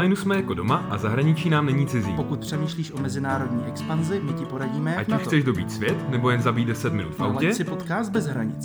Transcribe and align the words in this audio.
onlineu 0.00 0.16
jsme 0.16 0.36
jako 0.36 0.54
doma 0.54 0.86
a 0.90 0.98
zahraničí 0.98 1.50
nám 1.50 1.66
není 1.66 1.86
cizí. 1.86 2.12
Pokud 2.16 2.40
přemýšlíš 2.40 2.92
o 2.92 2.98
mezinárodní 2.98 3.66
expanzi, 3.66 4.20
my 4.20 4.32
ti 4.32 4.44
poradíme, 4.44 4.96
Ať 4.96 5.08
už 5.08 5.22
chceš 5.22 5.44
dobít 5.44 5.72
svět, 5.72 6.10
nebo 6.10 6.30
jen 6.30 6.42
zabít 6.42 6.68
10 6.68 6.92
minut 6.92 7.14
v 7.14 7.20
autě, 7.20 7.54
si 7.54 7.64
podcast 7.64 8.10
bez 8.10 8.26
hranic. 8.26 8.64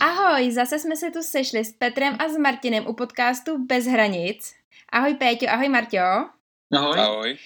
Ahoj, 0.00 0.52
zase 0.52 0.78
jsme 0.78 0.96
se 0.96 1.10
tu 1.10 1.22
sešli 1.22 1.64
s 1.64 1.72
Petrem 1.72 2.16
a 2.18 2.28
s 2.28 2.36
Martinem 2.38 2.86
u 2.86 2.92
podcastu 2.92 3.66
Bez 3.66 3.86
hranic. 3.86 4.54
Ahoj 4.92 5.14
Péťo, 5.14 5.46
ahoj 5.48 5.68
Marťo. 5.68 5.98
Ahoj. 6.76 6.98
Ahoj. 6.98 7.36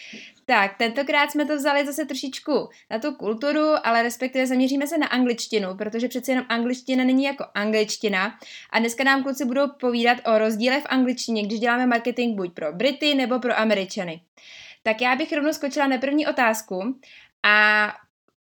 Tak, 0.50 0.76
tentokrát 0.78 1.30
jsme 1.30 1.46
to 1.46 1.56
vzali 1.56 1.86
zase 1.86 2.04
trošičku 2.04 2.68
na 2.90 2.98
tu 2.98 3.14
kulturu, 3.14 3.86
ale 3.86 4.02
respektive 4.02 4.46
zaměříme 4.46 4.86
se 4.86 4.98
na 4.98 5.06
angličtinu, 5.06 5.76
protože 5.76 6.08
přeci 6.08 6.30
jenom 6.30 6.46
angličtina 6.48 7.04
není 7.04 7.24
jako 7.24 7.44
angličtina. 7.54 8.38
A 8.70 8.78
dneska 8.78 9.04
nám 9.04 9.22
kluci 9.22 9.44
budou 9.44 9.68
povídat 9.80 10.18
o 10.26 10.38
rozdílech 10.38 10.82
v 10.82 10.86
angličtině, 10.88 11.42
když 11.42 11.60
děláme 11.60 11.86
marketing 11.86 12.36
buď 12.36 12.54
pro 12.54 12.72
Brity 12.72 13.14
nebo 13.14 13.38
pro 13.38 13.58
Američany. 13.58 14.20
Tak 14.82 15.00
já 15.00 15.16
bych 15.16 15.32
rovnou 15.32 15.52
skočila 15.52 15.86
na 15.86 15.98
první 15.98 16.26
otázku 16.26 16.98
a 17.42 17.86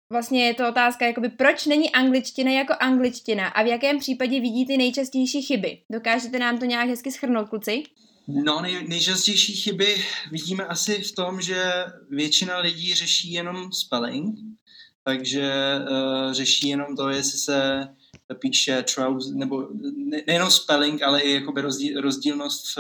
vlastně 0.10 0.46
je 0.46 0.54
to 0.54 0.70
otázka, 0.70 1.06
jakoby 1.06 1.30
proč 1.30 1.66
není 1.66 1.92
angličtina 1.92 2.52
jako 2.52 2.74
angličtina 2.80 3.48
a 3.48 3.64
v 3.64 3.68
jakém 3.68 4.00
případě 4.00 4.40
vidíte 4.40 4.78
nejčastější 4.78 5.42
chyby. 5.42 5.78
Dokážete 5.90 6.40
nám 6.40 6.58
to 6.58 6.66
nějak 6.66 6.90
hezky 6.90 7.12
schrnout, 7.12 7.50
kluci? 7.50 7.84
No, 8.28 8.62
nej, 8.62 8.88
nejčastější 8.88 9.54
chyby 9.54 9.96
vidíme 10.32 10.66
asi 10.66 11.02
v 11.02 11.12
tom, 11.12 11.42
že 11.42 11.86
většina 12.10 12.58
lidí 12.60 12.94
řeší 12.94 13.32
jenom 13.32 13.72
spelling, 13.72 14.40
takže 15.04 15.52
uh, 15.92 16.34
řeší 16.34 16.68
jenom 16.68 16.96
to, 16.96 17.10
jestli 17.10 17.40
se 17.40 17.88
píše 18.40 18.84
trousers, 18.84 19.36
nebo 19.36 19.68
ne, 19.96 20.22
nejenom 20.28 20.52
spelling, 20.52 21.04
ale 21.04 21.22
i 21.22 21.34
jakoby 21.34 21.62
rozdíl, 21.62 22.02
rozdílnost 22.02 22.78
v, 22.78 22.80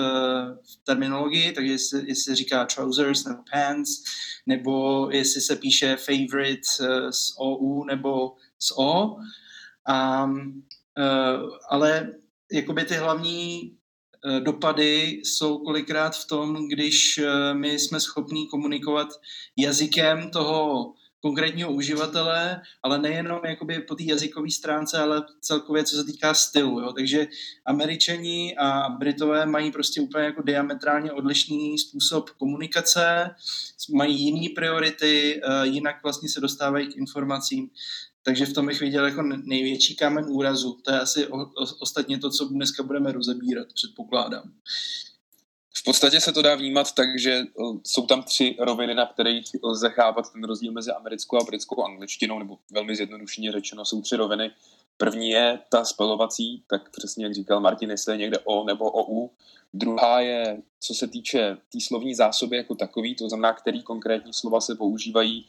v 0.63 0.83
terminologii, 0.83 1.51
takže 1.51 1.71
jestli, 1.71 1.99
jestli 1.99 2.23
se 2.23 2.35
říká 2.35 2.65
trousers 2.65 3.25
nebo 3.25 3.43
pants, 3.51 4.03
nebo 4.45 5.07
jestli 5.11 5.41
se 5.41 5.55
píše 5.55 5.97
favorite 5.97 6.67
uh, 6.81 7.09
s 7.09 7.39
OU 7.39 7.83
nebo 7.83 8.35
s 8.59 8.77
O. 8.77 9.15
Um, 9.85 10.63
uh, 10.97 11.49
ale 11.69 12.13
jakoby 12.51 12.85
ty 12.85 12.93
hlavní 12.93 13.75
dopady 14.39 15.21
jsou 15.23 15.57
kolikrát 15.57 16.15
v 16.15 16.27
tom, 16.27 16.67
když 16.67 17.17
eh, 17.17 17.53
my 17.53 17.79
jsme 17.79 17.99
schopní 17.99 18.47
komunikovat 18.47 19.07
jazykem 19.57 20.29
toho 20.29 20.93
konkrétního 21.21 21.71
uživatele, 21.71 22.61
ale 22.83 22.99
nejenom 22.99 23.39
jakoby 23.45 23.79
po 23.79 23.95
té 23.95 24.03
jazykové 24.03 24.51
stránce, 24.51 24.97
ale 24.97 25.21
celkově 25.41 25.83
co 25.83 25.95
se 25.95 26.03
týká 26.03 26.33
stylu. 26.33 26.79
Jo? 26.79 26.93
Takže 26.93 27.27
američani 27.65 28.55
a 28.57 28.89
Britové 28.89 29.45
mají 29.45 29.71
prostě 29.71 30.01
úplně 30.01 30.25
jako 30.25 30.41
diametrálně 30.41 31.11
odlišný 31.11 31.77
způsob 31.77 32.29
komunikace, 32.29 33.29
mají 33.93 34.21
jiné 34.21 34.53
priority, 34.55 35.41
eh, 35.43 35.67
jinak 35.67 35.95
vlastně 36.03 36.29
se 36.29 36.41
dostávají 36.41 36.87
k 36.87 36.97
informacím. 36.97 37.69
Takže 38.25 38.45
v 38.45 38.53
tom 38.53 38.65
bych 38.65 38.79
viděl 38.79 39.05
jako 39.05 39.21
největší 39.21 39.95
kámen 39.95 40.25
úrazu. 40.27 40.77
To 40.81 40.91
je 40.91 40.99
asi 40.99 41.27
o, 41.27 41.37
o, 41.37 41.65
ostatně 41.79 42.19
to, 42.19 42.29
co 42.29 42.45
dneska 42.45 42.83
budeme 42.83 43.11
rozebírat, 43.11 43.67
předpokládám. 43.73 44.51
V 45.77 45.83
podstatě 45.83 46.21
se 46.21 46.31
to 46.31 46.41
dá 46.41 46.55
vnímat 46.55 46.91
tak, 46.91 47.19
že 47.19 47.43
uh, 47.53 47.77
jsou 47.83 48.05
tam 48.05 48.23
tři 48.23 48.55
roviny, 48.59 48.95
na 48.95 49.05
kterých 49.05 49.45
lze 49.63 49.89
chápat 49.89 50.33
ten 50.33 50.43
rozdíl 50.43 50.71
mezi 50.71 50.91
americkou 50.91 51.37
a 51.37 51.43
britskou 51.43 51.83
angličtinou, 51.83 52.39
nebo 52.39 52.57
velmi 52.71 52.95
zjednodušeně 52.95 53.51
řečeno 53.51 53.85
jsou 53.85 54.01
tři 54.01 54.15
roviny. 54.15 54.51
První 54.97 55.29
je 55.29 55.59
ta 55.69 55.85
spelovací, 55.85 56.63
tak 56.67 56.89
přesně 56.97 57.25
jak 57.25 57.33
říkal 57.33 57.59
Martin, 57.59 57.89
jestli 57.89 58.13
je 58.13 58.17
někde 58.17 58.39
O 58.39 58.63
nebo 58.63 58.91
OU. 58.91 59.31
Druhá 59.73 60.19
je, 60.19 60.61
co 60.79 60.93
se 60.93 61.07
týče 61.07 61.55
té 61.55 61.61
tý 61.69 61.81
slovní 61.81 62.15
zásoby 62.15 62.57
jako 62.57 62.75
takový, 62.75 63.15
to 63.15 63.29
znamená, 63.29 63.53
který 63.53 63.83
konkrétní 63.83 64.33
slova 64.33 64.61
se 64.61 64.75
používají 64.75 65.45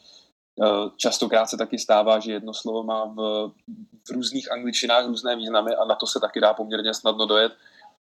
Častokrát 0.96 1.48
se 1.48 1.56
taky 1.56 1.78
stává, 1.78 2.18
že 2.18 2.32
jedno 2.32 2.54
slovo 2.54 2.82
má 2.82 3.04
v, 3.04 3.50
v 4.04 4.10
různých 4.10 4.52
angličtinách 4.52 5.06
různé 5.06 5.36
významy 5.36 5.74
a 5.74 5.84
na 5.84 5.94
to 5.94 6.06
se 6.06 6.20
taky 6.20 6.40
dá 6.40 6.54
poměrně 6.54 6.94
snadno 6.94 7.26
dojet. 7.26 7.52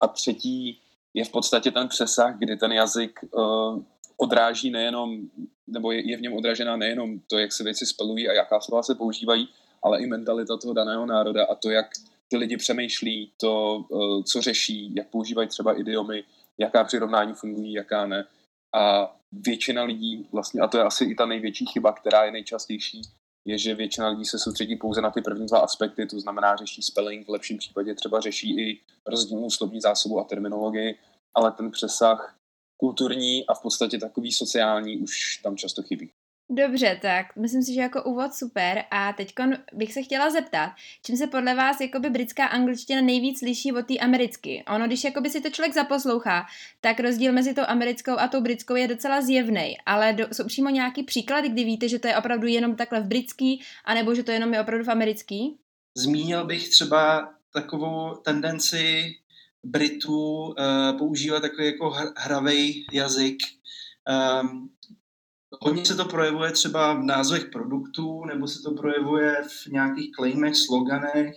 A 0.01 0.07
třetí 0.07 0.79
je 1.13 1.25
v 1.25 1.31
podstatě 1.31 1.71
ten 1.71 1.87
přesah, 1.87 2.37
kdy 2.37 2.57
ten 2.57 2.71
jazyk 2.71 3.19
uh, 3.31 3.79
odráží 4.17 4.71
nejenom, 4.71 5.17
nebo 5.67 5.91
je, 5.91 6.09
je 6.09 6.17
v 6.17 6.21
něm 6.21 6.33
odražená 6.33 6.77
nejenom 6.77 7.19
to, 7.19 7.37
jak 7.37 7.53
se 7.53 7.63
věci 7.63 7.85
spelují 7.85 8.29
a 8.29 8.33
jaká 8.33 8.59
slova 8.59 8.83
se 8.83 8.95
používají, 8.95 9.49
ale 9.83 10.01
i 10.01 10.07
mentalita 10.07 10.57
toho 10.57 10.73
daného 10.73 11.05
národa 11.05 11.45
a 11.45 11.55
to, 11.55 11.69
jak 11.69 11.85
ty 12.27 12.37
lidi 12.37 12.57
přemýšlí, 12.57 13.31
to, 13.37 13.85
uh, 13.89 14.23
co 14.23 14.41
řeší, 14.41 14.95
jak 14.95 15.07
používají 15.07 15.47
třeba 15.47 15.79
idiomy, 15.79 16.23
jaká 16.57 16.83
přirovnání 16.83 17.33
fungují, 17.33 17.73
jaká 17.73 18.05
ne. 18.05 18.25
A 18.73 19.15
většina 19.31 19.83
lidí, 19.83 20.27
vlastně, 20.31 20.61
a 20.61 20.67
to 20.67 20.77
je 20.77 20.83
asi 20.83 21.05
i 21.05 21.15
ta 21.15 21.25
největší 21.25 21.65
chyba, 21.65 21.93
která 21.93 22.25
je 22.25 22.31
nejčastější, 22.31 23.01
je, 23.45 23.57
že 23.57 23.75
většina 23.75 24.07
lidí 24.07 24.25
se 24.25 24.39
soustředí 24.39 24.75
pouze 24.75 25.01
na 25.01 25.11
ty 25.11 25.21
první 25.21 25.45
dva 25.45 25.59
aspekty, 25.59 26.05
to 26.05 26.19
znamená 26.19 26.55
řeší 26.55 26.81
spelling, 26.81 27.27
v 27.27 27.31
lepším 27.31 27.57
případě 27.57 27.95
třeba 27.95 28.19
řeší 28.19 28.59
i 28.59 28.81
rozdílnou 29.05 29.49
slovní 29.49 29.81
zásobu 29.81 30.19
a 30.19 30.23
terminologii, 30.23 30.99
ale 31.33 31.51
ten 31.51 31.71
přesah 31.71 32.35
kulturní 32.77 33.47
a 33.47 33.53
v 33.53 33.61
podstatě 33.61 33.97
takový 33.97 34.31
sociální 34.31 34.97
už 34.97 35.37
tam 35.43 35.57
často 35.57 35.83
chybí. 35.83 36.09
Dobře, 36.49 36.99
tak 37.01 37.25
myslím 37.35 37.63
si, 37.63 37.73
že 37.73 37.81
jako 37.81 38.03
úvod 38.03 38.33
super 38.33 38.83
a 38.91 39.13
teď 39.13 39.33
bych 39.73 39.93
se 39.93 40.01
chtěla 40.01 40.29
zeptat, 40.29 40.71
čím 41.05 41.17
se 41.17 41.27
podle 41.27 41.55
vás 41.55 41.81
jakoby 41.81 42.09
britská 42.09 42.45
angličtina 42.45 43.01
nejvíc 43.01 43.41
liší 43.41 43.73
od 43.73 43.87
té 43.87 43.97
americky? 43.97 44.63
Ono, 44.67 44.87
když 44.87 45.03
jakoby 45.03 45.29
si 45.29 45.41
to 45.41 45.49
člověk 45.49 45.73
zaposlouchá, 45.73 46.45
tak 46.81 46.99
rozdíl 46.99 47.33
mezi 47.33 47.53
tou 47.53 47.61
americkou 47.67 48.11
a 48.11 48.27
tou 48.27 48.41
britskou 48.41 48.75
je 48.75 48.87
docela 48.87 49.21
zjevný, 49.21 49.77
ale 49.85 50.13
do, 50.13 50.27
jsou 50.31 50.45
přímo 50.45 50.69
nějaký 50.69 51.03
příklady, 51.03 51.49
kdy 51.49 51.63
víte, 51.63 51.89
že 51.89 51.99
to 51.99 52.07
je 52.07 52.17
opravdu 52.17 52.47
jenom 52.47 52.75
takhle 52.75 53.01
v 53.01 53.07
britský, 53.07 53.61
anebo 53.85 54.15
že 54.15 54.23
to 54.23 54.31
jenom 54.31 54.53
je 54.53 54.61
opravdu 54.61 54.85
v 54.85 54.91
americký? 54.91 55.57
Zmínil 55.95 56.45
bych 56.45 56.69
třeba 56.69 57.33
takovou 57.53 58.15
tendenci 58.15 59.15
Britů 59.63 60.41
uh, 60.41 60.97
používat 60.97 61.39
takový 61.39 61.65
jako 61.65 61.93
hravej 62.17 62.85
jazyk. 62.91 63.37
Um, 64.41 64.69
Hodně 65.61 65.85
se 65.85 65.95
to 65.95 66.05
projevuje 66.05 66.51
třeba 66.51 66.93
v 66.93 67.03
názvech 67.03 67.45
produktů, 67.45 68.25
nebo 68.25 68.47
se 68.47 68.61
to 68.61 68.71
projevuje 68.71 69.43
v 69.47 69.67
nějakých 69.67 70.11
claimech, 70.11 70.55
sloganech, 70.55 71.35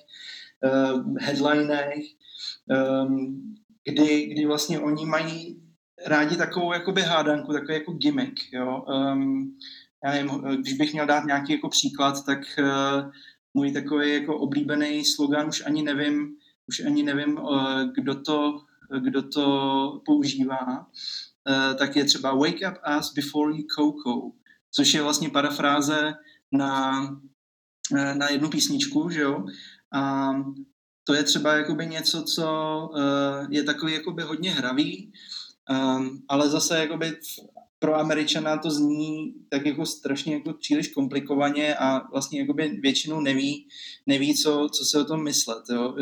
uh, 0.65 1.17
headlinech, 1.21 2.05
um, 3.05 3.55
kdy, 3.85 4.27
kdy 4.27 4.47
vlastně 4.47 4.81
oni 4.81 5.07
mají 5.07 5.63
rádi 6.07 6.37
takovou 6.37 6.73
jakoby 6.73 7.03
hádanku, 7.03 7.53
takový 7.53 7.75
jako 7.75 7.93
gimmick, 7.93 8.53
jo. 8.53 8.85
Um, 8.89 9.59
já 10.05 10.11
nevím, 10.11 10.31
když 10.61 10.75
bych 10.75 10.93
měl 10.93 11.07
dát 11.07 11.25
nějaký 11.25 11.53
jako 11.53 11.69
příklad, 11.69 12.25
tak 12.27 12.39
uh, 12.59 13.11
můj 13.55 13.73
takový 13.73 14.13
jako 14.15 14.39
oblíbený 14.39 15.05
slogan 15.05 15.49
už 15.49 15.63
ani 15.67 15.83
nevím, 15.83 16.37
už 16.69 16.81
ani 16.81 17.03
nevím, 17.03 17.39
uh, 17.39 17.83
kdo 17.95 18.23
to, 18.23 18.59
kdo 19.01 19.23
to 19.23 20.03
používá, 20.05 20.87
tak 21.79 21.97
je 21.97 22.05
třeba 22.05 22.35
Wake 22.35 22.61
up 22.71 22.79
us 22.99 23.13
before 23.15 23.57
you 23.57 23.65
coco, 23.77 24.33
což 24.71 24.95
je 24.95 25.03
vlastně 25.03 25.31
parafráze 25.31 26.15
na, 26.53 27.01
na 27.93 28.31
jednu 28.31 28.51
písničku, 28.51 29.11
že 29.11 29.21
jo? 29.21 29.45
A 29.95 30.33
to 31.05 31.15
je 31.15 31.23
třeba 31.23 31.55
jakoby 31.55 31.87
něco, 31.87 32.23
co 32.23 32.49
uh, 32.93 33.47
je 33.51 33.63
takový 33.63 33.93
jakoby 33.93 34.23
hodně 34.23 34.51
hravý, 34.51 35.13
um, 35.71 36.23
ale 36.29 36.49
zase 36.49 36.79
jakoby 36.79 37.19
pro 37.87 37.95
Američana 37.95 38.59
to 38.59 38.71
zní 38.71 39.35
tak 39.49 39.67
jako 39.67 39.87
strašně 39.87 40.35
jako 40.35 40.53
příliš 40.53 40.89
komplikovaně 40.89 41.75
a 41.75 42.11
vlastně 42.11 42.41
jakoby 42.41 42.69
většinou 42.69 43.21
neví, 43.21 43.69
neví 44.07 44.35
co, 44.35 44.69
co 44.73 44.85
se 44.85 45.01
o 45.01 45.05
tom 45.05 45.25
myslet. 45.25 45.65
Jo. 45.71 45.95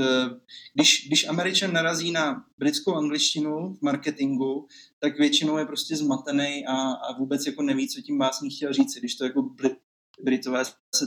Když, 0.74 1.06
když 1.06 1.28
Američan 1.28 1.72
narazí 1.72 2.10
na 2.10 2.44
britskou 2.58 2.94
angličtinu 2.94 3.74
v 3.74 3.82
marketingu, 3.82 4.66
tak 4.98 5.18
většinou 5.18 5.58
je 5.58 5.66
prostě 5.66 5.96
zmatený 5.96 6.66
a, 6.66 6.74
a 6.74 7.18
vůbec 7.18 7.46
jako 7.46 7.62
neví, 7.62 7.88
co 7.88 8.00
tím 8.00 8.18
básník 8.18 8.52
chtěl 8.56 8.72
říct, 8.72 8.98
když 8.98 9.14
to 9.14 9.24
jako 9.24 9.50
Britové 10.22 10.64
se 10.64 11.06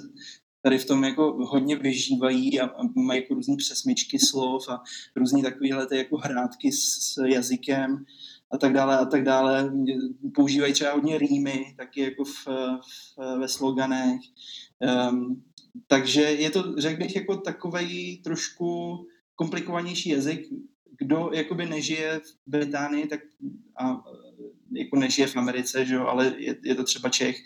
tady 0.62 0.78
v 0.78 0.86
tom 0.86 1.04
jako 1.04 1.38
hodně 1.40 1.76
vyžívají 1.76 2.60
a, 2.60 2.66
a 2.66 2.84
mají 2.96 3.22
jako 3.22 3.34
různé 3.34 3.56
přesmičky 3.56 4.20
slov 4.20 4.70
a 4.70 4.84
různé 5.16 5.42
takovéhle 5.42 5.88
jako 5.92 6.18
hrátky 6.18 6.72
s, 6.72 7.14
s 7.14 7.24
jazykem 7.26 8.06
a 8.52 8.58
tak 8.58 8.74
dále 8.74 8.98
a 8.98 9.06
tak 9.06 9.24
dále. 9.24 9.72
Používají 10.36 10.74
třeba 10.74 10.94
hodně 10.94 11.18
rýmy, 11.18 11.74
taky 11.78 12.02
jako 12.02 12.24
v, 12.24 12.48
v, 12.48 13.38
ve 13.40 13.48
sloganech. 13.48 14.22
Um, 15.10 15.44
takže 15.88 16.22
je 16.22 16.50
to, 16.50 16.74
řekl 16.78 17.00
bych, 17.04 17.16
jako 17.16 17.38
takový 17.38 18.18
trošku 18.18 18.98
komplikovanější 19.36 20.10
jazyk. 20.10 20.48
Kdo 21.00 21.30
jakoby 21.34 21.66
nežije 21.66 22.20
v 22.20 22.50
Británii, 22.50 23.08
tak 23.08 23.20
a 23.80 24.04
jako 24.72 24.96
nežije 24.96 25.28
v 25.28 25.36
Americe, 25.36 25.86
že 25.86 25.96
jo, 25.96 26.06
ale 26.06 26.34
je, 26.38 26.56
je 26.64 26.76
to 26.76 26.84
třeba 26.84 27.10
Čech, 27.10 27.38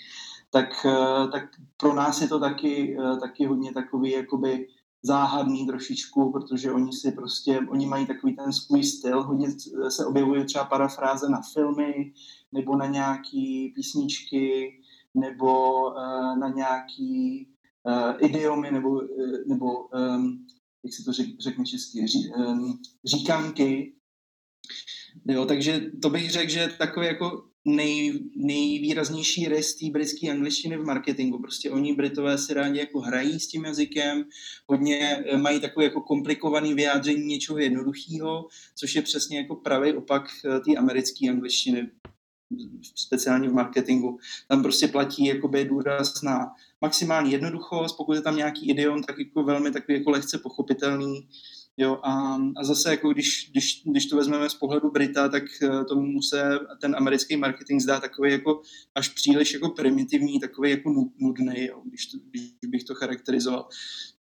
tak, 0.49 0.85
tak 1.31 1.43
pro 1.77 1.93
nás 1.93 2.21
je 2.21 2.27
to 2.27 2.39
taky, 2.39 2.97
taky 3.21 3.45
hodně 3.45 3.73
takový 3.73 4.11
jakoby 4.11 4.67
záhadný 5.03 5.67
trošičku, 5.67 6.31
protože 6.31 6.71
oni 6.71 6.93
si 6.93 7.11
prostě, 7.11 7.59
oni 7.69 7.85
mají 7.85 8.05
takový 8.05 8.35
ten 8.35 8.53
svůj 8.53 8.83
styl, 8.83 9.23
hodně 9.23 9.47
se 9.89 10.05
objevují 10.05 10.45
třeba 10.45 10.65
parafráze 10.65 11.29
na 11.29 11.41
filmy, 11.53 12.13
nebo 12.51 12.75
na 12.75 12.85
nějaký 12.85 13.71
písničky, 13.75 14.77
nebo 15.13 15.81
uh, 15.89 16.37
na 16.37 16.49
nějaký 16.49 17.47
uh, 17.83 18.29
idiomy, 18.29 18.71
nebo, 18.71 18.89
uh, 18.89 19.01
nebo 19.47 19.83
um, 19.83 20.47
jak 20.83 20.93
se 20.93 21.03
to 21.03 21.13
řek, 21.13 21.27
řekne 21.39 21.65
česky, 21.65 22.07
ří, 22.07 22.33
um, 22.33 22.79
říkanky. 23.05 23.95
Jo, 25.25 25.45
takže 25.45 25.91
to 26.01 26.09
bych 26.09 26.31
řekl, 26.31 26.51
že 26.51 26.75
takový 26.77 27.05
jako 27.05 27.50
nej, 27.65 28.19
nejvýraznější 28.35 29.47
rys 29.47 29.75
té 29.75 29.89
britské 29.89 30.31
angličtiny 30.31 30.77
v 30.77 30.85
marketingu. 30.85 31.39
Prostě 31.39 31.71
oni 31.71 31.95
Britové 31.95 32.37
si 32.37 32.53
rádi 32.53 32.79
jako 32.79 32.99
hrají 32.99 33.39
s 33.39 33.47
tím 33.47 33.65
jazykem, 33.65 34.23
hodně 34.67 34.99
eh, 34.99 35.37
mají 35.37 35.59
takové 35.59 35.85
jako 35.85 36.01
komplikované 36.01 36.73
vyjádření 36.73 37.25
něčeho 37.25 37.59
jednoduchého, 37.59 38.47
což 38.75 38.95
je 38.95 39.01
přesně 39.01 39.37
jako 39.37 39.55
pravý 39.55 39.93
opak 39.93 40.29
eh, 40.45 40.59
té 40.59 40.75
americké 40.77 41.29
angličtiny 41.29 41.89
speciálně 42.95 43.49
v 43.49 43.53
marketingu. 43.53 44.19
Tam 44.47 44.63
prostě 44.63 44.87
platí 44.87 45.25
jakoby 45.25 45.65
důraz 45.65 46.21
na 46.21 46.51
maximální 46.81 47.31
jednoduchost, 47.31 47.97
pokud 47.97 48.13
je 48.13 48.21
tam 48.21 48.35
nějaký 48.35 48.69
idiom, 48.69 49.03
tak 49.03 49.19
jako 49.19 49.43
velmi 49.43 49.71
takový 49.71 49.97
jako 49.97 50.11
lehce 50.11 50.37
pochopitelný, 50.37 51.27
Jo, 51.77 51.99
a, 52.03 52.37
a 52.57 52.63
zase, 52.63 52.89
jako 52.89 53.09
když, 53.09 53.49
když, 53.51 53.83
když 53.85 54.05
to 54.05 54.17
vezmeme 54.17 54.49
z 54.49 54.55
pohledu 54.55 54.91
Brita, 54.91 55.29
tak 55.29 55.43
uh, 55.63 55.83
tomu 55.83 56.21
se 56.21 56.59
ten 56.81 56.95
americký 56.95 57.37
marketing 57.37 57.81
zdá 57.81 57.99
takový 57.99 58.31
jako 58.31 58.61
až 58.95 59.09
příliš 59.09 59.53
jako 59.53 59.69
primitivní, 59.69 60.39
takový 60.39 60.69
jako 60.69 60.89
nudný, 61.19 61.65
jo, 61.65 61.81
když, 61.85 62.05
to, 62.05 62.17
když 62.29 62.51
bych 62.67 62.83
to 62.83 62.95
charakterizoval. 62.95 63.67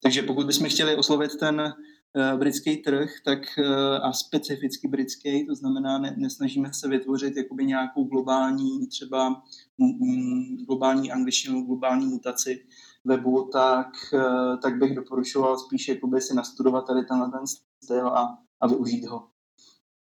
Takže 0.02 0.23
pokud 0.23 0.46
bychom 0.46 0.69
chtěli 0.69 0.96
oslovit 0.96 1.37
ten 1.37 1.61
uh, 1.61 2.38
britský 2.38 2.76
trh, 2.76 3.11
tak 3.25 3.38
uh, 3.58 3.67
a 4.02 4.12
specificky 4.12 4.88
britský, 4.88 5.46
to 5.46 5.55
znamená, 5.55 5.99
ne, 5.99 6.14
nesnažíme 6.19 6.73
se 6.73 6.88
vytvořit 6.88 7.37
jakoby 7.37 7.64
nějakou 7.64 8.05
globální, 8.05 8.87
třeba 8.87 9.43
mm, 9.79 10.56
globální 10.67 11.12
angličtinu, 11.12 11.67
globální 11.67 12.06
mutaci, 12.06 12.64
webu, 13.04 13.48
tak, 13.52 13.88
eh, 14.14 14.56
tak 14.62 14.78
bych 14.78 14.94
doporučoval 14.94 15.58
spíš 15.58 15.88
jakoby 15.88 16.20
si 16.20 16.34
nastudovat 16.34 16.86
tady 16.86 17.04
tenhle 17.04 17.30
ten 17.30 17.46
styl 17.84 18.08
a, 18.08 18.38
a 18.60 18.66
využít 18.66 19.04
ho. 19.04 19.28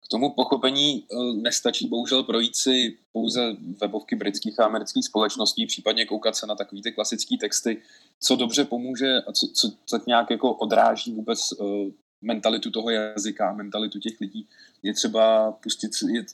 K 0.06 0.08
tomu 0.10 0.34
pochopení 0.34 1.06
eh, 1.12 1.16
nestačí 1.42 1.88
bohužel 1.88 2.22
projít 2.22 2.56
si 2.56 2.98
pouze 3.12 3.56
webovky 3.80 4.16
britských 4.16 4.60
a 4.60 4.64
amerických 4.64 5.04
společností, 5.06 5.66
případně 5.66 6.06
koukat 6.06 6.36
se 6.36 6.46
na 6.46 6.54
takové 6.54 6.82
ty 6.82 6.92
klasické 6.92 7.36
texty, 7.40 7.82
co 8.20 8.36
dobře 8.36 8.64
pomůže 8.64 9.16
a 9.28 9.32
co, 9.32 9.46
co 9.54 9.70
tak 9.90 10.06
nějak 10.06 10.30
jako 10.30 10.52
odráží 10.54 11.12
vůbec 11.12 11.52
uh, 11.52 11.90
mentalitu 12.22 12.70
toho 12.70 12.90
jazyka, 12.90 13.52
mentalitu 13.52 13.98
těch 13.98 14.20
lidí, 14.20 14.48
je 14.82 14.94
třeba 14.94 15.52
pustit, 15.52 15.90
je, 16.12 16.24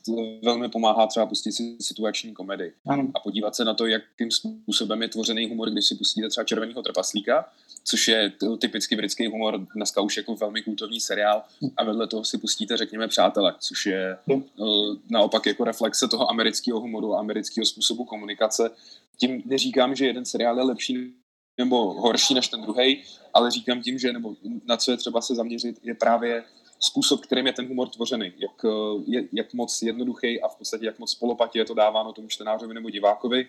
velmi 0.44 0.68
pomáhá 0.68 1.06
třeba 1.06 1.26
pustit 1.26 1.52
si 1.52 1.76
situační 1.80 2.34
komedy 2.34 2.72
ano. 2.86 3.08
a 3.14 3.20
podívat 3.20 3.56
se 3.56 3.64
na 3.64 3.74
to, 3.74 3.86
jakým 3.86 4.30
způsobem 4.30 5.02
je 5.02 5.08
tvořený 5.08 5.48
humor, 5.48 5.70
když 5.70 5.86
si 5.86 5.94
pustíte 5.94 6.28
třeba 6.28 6.44
Červeného 6.44 6.82
trpaslíka, 6.82 7.44
což 7.84 8.08
je 8.08 8.32
typicky 8.58 8.96
britský 8.96 9.26
humor, 9.26 9.66
dneska 9.76 10.00
už 10.00 10.16
jako 10.16 10.34
velmi 10.34 10.62
kultovní 10.62 11.00
seriál 11.00 11.42
a 11.76 11.84
vedle 11.84 12.06
toho 12.06 12.24
si 12.24 12.38
pustíte, 12.38 12.76
řekněme, 12.76 13.08
Přátelé, 13.08 13.54
což 13.58 13.86
je 13.86 14.18
uh, 14.26 14.96
naopak 15.10 15.46
jako 15.46 15.64
reflexe 15.64 16.08
toho 16.08 16.30
amerického 16.30 16.80
humoru 16.80 17.14
a 17.14 17.20
amerického 17.20 17.66
způsobu 17.66 18.04
komunikace. 18.04 18.70
Tím 19.16 19.42
neříkám, 19.44 19.94
že 19.94 20.06
jeden 20.06 20.24
seriál 20.24 20.58
je 20.58 20.64
lepší 20.64 21.14
nebo 21.58 21.92
horší 21.92 22.34
než 22.34 22.48
ten 22.48 22.62
druhý, 22.62 23.04
ale 23.34 23.50
říkám 23.50 23.82
tím, 23.82 23.98
že 23.98 24.12
nebo 24.12 24.34
na 24.64 24.76
co 24.76 24.90
je 24.90 24.96
třeba 24.96 25.20
se 25.20 25.34
zaměřit, 25.34 25.78
je 25.82 25.94
právě 25.94 26.44
způsob, 26.80 27.20
kterým 27.20 27.46
je 27.46 27.52
ten 27.52 27.68
humor 27.68 27.88
tvořený, 27.88 28.32
jak, 28.36 28.64
je, 29.06 29.28
jak 29.32 29.54
moc 29.54 29.82
jednoduchý 29.82 30.42
a 30.42 30.48
v 30.48 30.56
podstatě 30.56 30.86
jak 30.86 30.98
moc 30.98 31.14
polopatě 31.14 31.58
je 31.58 31.64
to 31.64 31.74
dáváno 31.74 32.12
tomu 32.12 32.28
čtenářovi 32.28 32.74
nebo 32.74 32.90
divákovi, 32.90 33.48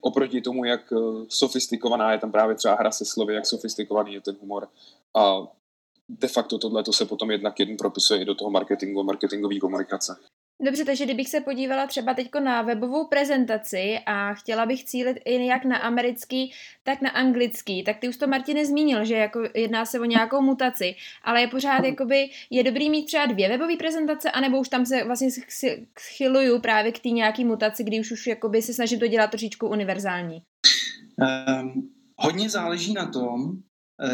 oproti 0.00 0.40
tomu, 0.40 0.64
jak 0.64 0.92
eh, 0.92 0.96
sofistikovaná 1.28 2.12
je 2.12 2.18
tam 2.18 2.32
právě 2.32 2.54
třeba 2.54 2.74
hra 2.74 2.90
se 2.90 3.04
slovy, 3.04 3.34
jak 3.34 3.46
sofistikovaný 3.46 4.14
je 4.14 4.20
ten 4.20 4.36
humor. 4.40 4.68
A 5.16 5.48
de 6.08 6.28
facto 6.28 6.58
tohle 6.58 6.84
to 6.84 6.92
se 6.92 7.04
potom 7.06 7.30
jednak 7.30 7.60
jeden 7.60 7.76
propisuje 7.76 8.20
i 8.20 8.24
do 8.24 8.34
toho 8.34 8.50
marketingu 8.50 9.00
a 9.00 9.02
marketingové 9.02 9.58
komunikace. 9.58 10.16
Dobře, 10.62 10.84
takže 10.84 11.04
kdybych 11.04 11.28
se 11.28 11.40
podívala 11.40 11.86
třeba 11.86 12.14
teď 12.14 12.30
na 12.44 12.62
webovou 12.62 13.06
prezentaci 13.06 13.98
a 14.06 14.34
chtěla 14.34 14.66
bych 14.66 14.84
cílit 14.84 15.16
i 15.24 15.46
jak 15.46 15.64
na 15.64 15.76
americký, 15.76 16.52
tak 16.82 17.02
na 17.02 17.10
anglický, 17.10 17.84
tak 17.84 17.98
ty 17.98 18.08
už 18.08 18.16
to 18.16 18.26
Martine 18.26 18.66
zmínil, 18.66 19.04
že 19.04 19.14
jako 19.14 19.40
jedná 19.54 19.84
se 19.84 20.00
o 20.00 20.04
nějakou 20.04 20.40
mutaci, 20.40 20.94
ale 21.22 21.40
je 21.40 21.48
pořád 21.48 21.84
jakoby, 21.84 22.30
je 22.50 22.62
dobrý 22.62 22.90
mít 22.90 23.04
třeba 23.04 23.26
dvě 23.26 23.48
webové 23.48 23.76
prezentace, 23.76 24.30
anebo 24.30 24.60
už 24.60 24.68
tam 24.68 24.86
se 24.86 25.04
vlastně 25.04 25.28
schyluju 25.98 26.60
právě 26.60 26.92
k 26.92 26.98
té 26.98 27.08
nějaký 27.08 27.44
mutaci, 27.44 27.84
kdy 27.84 28.00
už, 28.00 28.12
už 28.12 28.26
jakoby 28.26 28.62
se 28.62 28.74
snažím 28.74 28.98
to 28.98 29.06
dělat 29.06 29.30
trošičku 29.30 29.68
univerzální. 29.68 30.42
Um, 31.62 31.90
hodně 32.16 32.50
záleží 32.50 32.92
na 32.92 33.06
tom, 33.06 33.52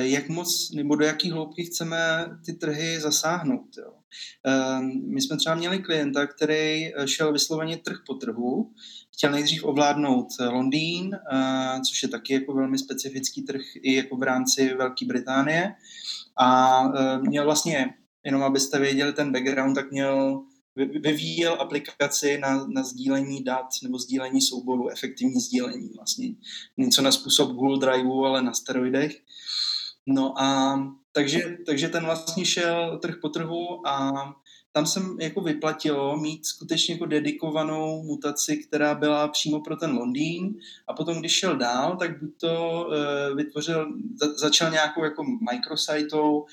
jak 0.01 0.29
moc 0.29 0.71
nebo 0.71 0.97
do 0.97 1.05
jaký 1.05 1.31
hloubky 1.31 1.65
chceme 1.65 2.27
ty 2.45 2.53
trhy 2.53 3.01
zasáhnout. 3.01 3.77
Jo. 3.79 3.93
Ehm, 4.45 5.03
my 5.05 5.23
jsme 5.23 5.37
třeba 5.37 5.55
měli 5.55 5.79
klienta, 5.79 6.27
který 6.27 6.95
eh, 6.95 7.09
šel 7.09 7.33
vysloveně 7.33 7.77
trh 7.77 7.97
po 8.07 8.15
trhu, 8.15 8.73
chtěl 9.15 9.31
nejdřív 9.31 9.65
ovládnout 9.65 10.27
eh, 10.41 10.45
Londýn, 10.45 11.15
eh, 11.15 11.81
což 11.89 12.03
je 12.03 12.09
taky 12.09 12.35
jako 12.35 12.55
velmi 12.55 12.79
specifický 12.79 13.43
trh 13.43 13.63
i 13.83 13.95
jako 13.95 14.17
v 14.17 14.23
rámci 14.23 14.75
Velké 14.75 15.07
Británie 15.07 15.75
a 16.37 16.83
měl 17.19 17.45
vlastně, 17.45 17.95
jenom 18.25 18.43
abyste 18.43 18.79
věděli 18.79 19.13
ten 19.13 19.33
background, 19.33 19.75
tak 19.75 19.91
měl 19.91 20.43
vyvíjel 20.77 21.57
aplikaci 21.61 22.39
na, 22.39 22.67
na 22.67 22.83
sdílení 22.83 23.45
dat 23.45 23.67
nebo 23.83 23.99
sdílení 23.99 24.43
souboru, 24.43 24.89
efektivní 24.89 25.41
sdílení 25.41 25.91
vlastně. 25.97 26.35
Něco 26.77 27.03
na 27.03 27.13
způsob 27.13 27.51
Google 27.51 27.79
Driveu, 27.79 28.25
ale 28.25 28.43
na 28.43 28.53
steroidech. 28.53 29.17
No 30.13 30.43
a 30.43 30.79
takže, 31.13 31.59
takže 31.67 31.89
ten 31.89 32.05
vlastně 32.05 32.45
šel 32.45 32.99
trh 33.03 33.15
po 33.23 33.29
trhu 33.29 33.89
a 33.89 34.13
tam 34.73 34.87
jsem 34.87 35.17
jako 35.21 35.41
vyplatilo 35.41 36.17
mít 36.17 36.47
skutečně 36.47 36.95
jako 36.95 37.07
dedikovanou 37.07 38.03
mutaci, 38.03 38.57
která 38.57 38.95
byla 38.95 39.29
přímo 39.29 39.61
pro 39.61 39.77
ten 39.77 39.91
Londýn 39.91 40.55
a 40.89 40.93
potom, 40.93 41.19
když 41.19 41.33
šel 41.33 41.57
dál, 41.57 41.97
tak 41.97 42.21
buď 42.21 42.31
to 42.37 42.87
uh, 42.87 43.37
vytvořil, 43.37 43.93
za, 44.21 44.35
začal 44.39 44.71
nějakou 44.71 45.05
jako 45.05 45.25
microsajtou 45.53 46.47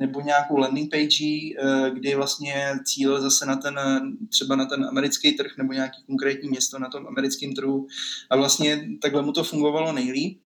nebo 0.00 0.20
nějakou 0.20 0.56
landing 0.56 0.90
page, 0.90 1.24
uh, 1.62 1.88
kdy 1.88 2.14
vlastně 2.14 2.78
cíl 2.84 3.20
zase 3.20 3.46
na 3.46 3.56
ten, 3.56 3.78
třeba 4.28 4.56
na 4.56 4.64
ten 4.66 4.84
americký 4.84 5.32
trh 5.32 5.52
nebo 5.58 5.72
nějaký 5.72 6.02
konkrétní 6.06 6.48
město 6.48 6.78
na 6.78 6.88
tom 6.88 7.06
americkém 7.06 7.54
trhu 7.54 7.86
a 8.30 8.36
vlastně 8.36 8.88
takhle 9.02 9.22
mu 9.22 9.32
to 9.32 9.44
fungovalo 9.44 9.92
nejlíp. 9.92 10.40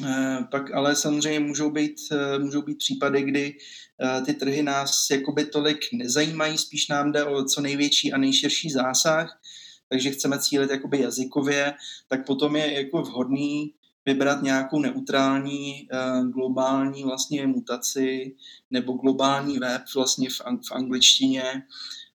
Eh, 0.00 0.38
pak 0.50 0.74
ale 0.74 0.96
samozřejmě 0.96 1.40
můžou 1.40 1.70
být, 1.70 1.96
eh, 2.12 2.38
můžou 2.38 2.62
být 2.62 2.78
případy, 2.78 3.22
kdy 3.22 3.56
eh, 4.02 4.22
ty 4.22 4.34
trhy 4.34 4.62
nás 4.62 5.10
jakoby 5.10 5.44
tolik 5.44 5.78
nezajímají, 5.92 6.58
spíš 6.58 6.88
nám 6.88 7.12
jde 7.12 7.24
o 7.24 7.44
co 7.44 7.60
největší 7.60 8.12
a 8.12 8.18
nejširší 8.18 8.70
zásah, 8.70 9.40
takže 9.88 10.10
chceme 10.10 10.38
cílit 10.38 10.70
jakoby 10.70 11.00
jazykově, 11.00 11.74
tak 12.08 12.26
potom 12.26 12.56
je 12.56 12.72
jako 12.72 13.02
vhodný 13.02 13.74
vybrat 14.06 14.42
nějakou 14.42 14.80
neutrální 14.80 15.88
globální 16.34 17.04
vlastně 17.04 17.46
mutaci 17.46 18.34
nebo 18.70 18.92
globální 18.92 19.58
web 19.58 19.82
vlastně 19.94 20.28
v, 20.30 20.72
angličtině. 20.72 21.42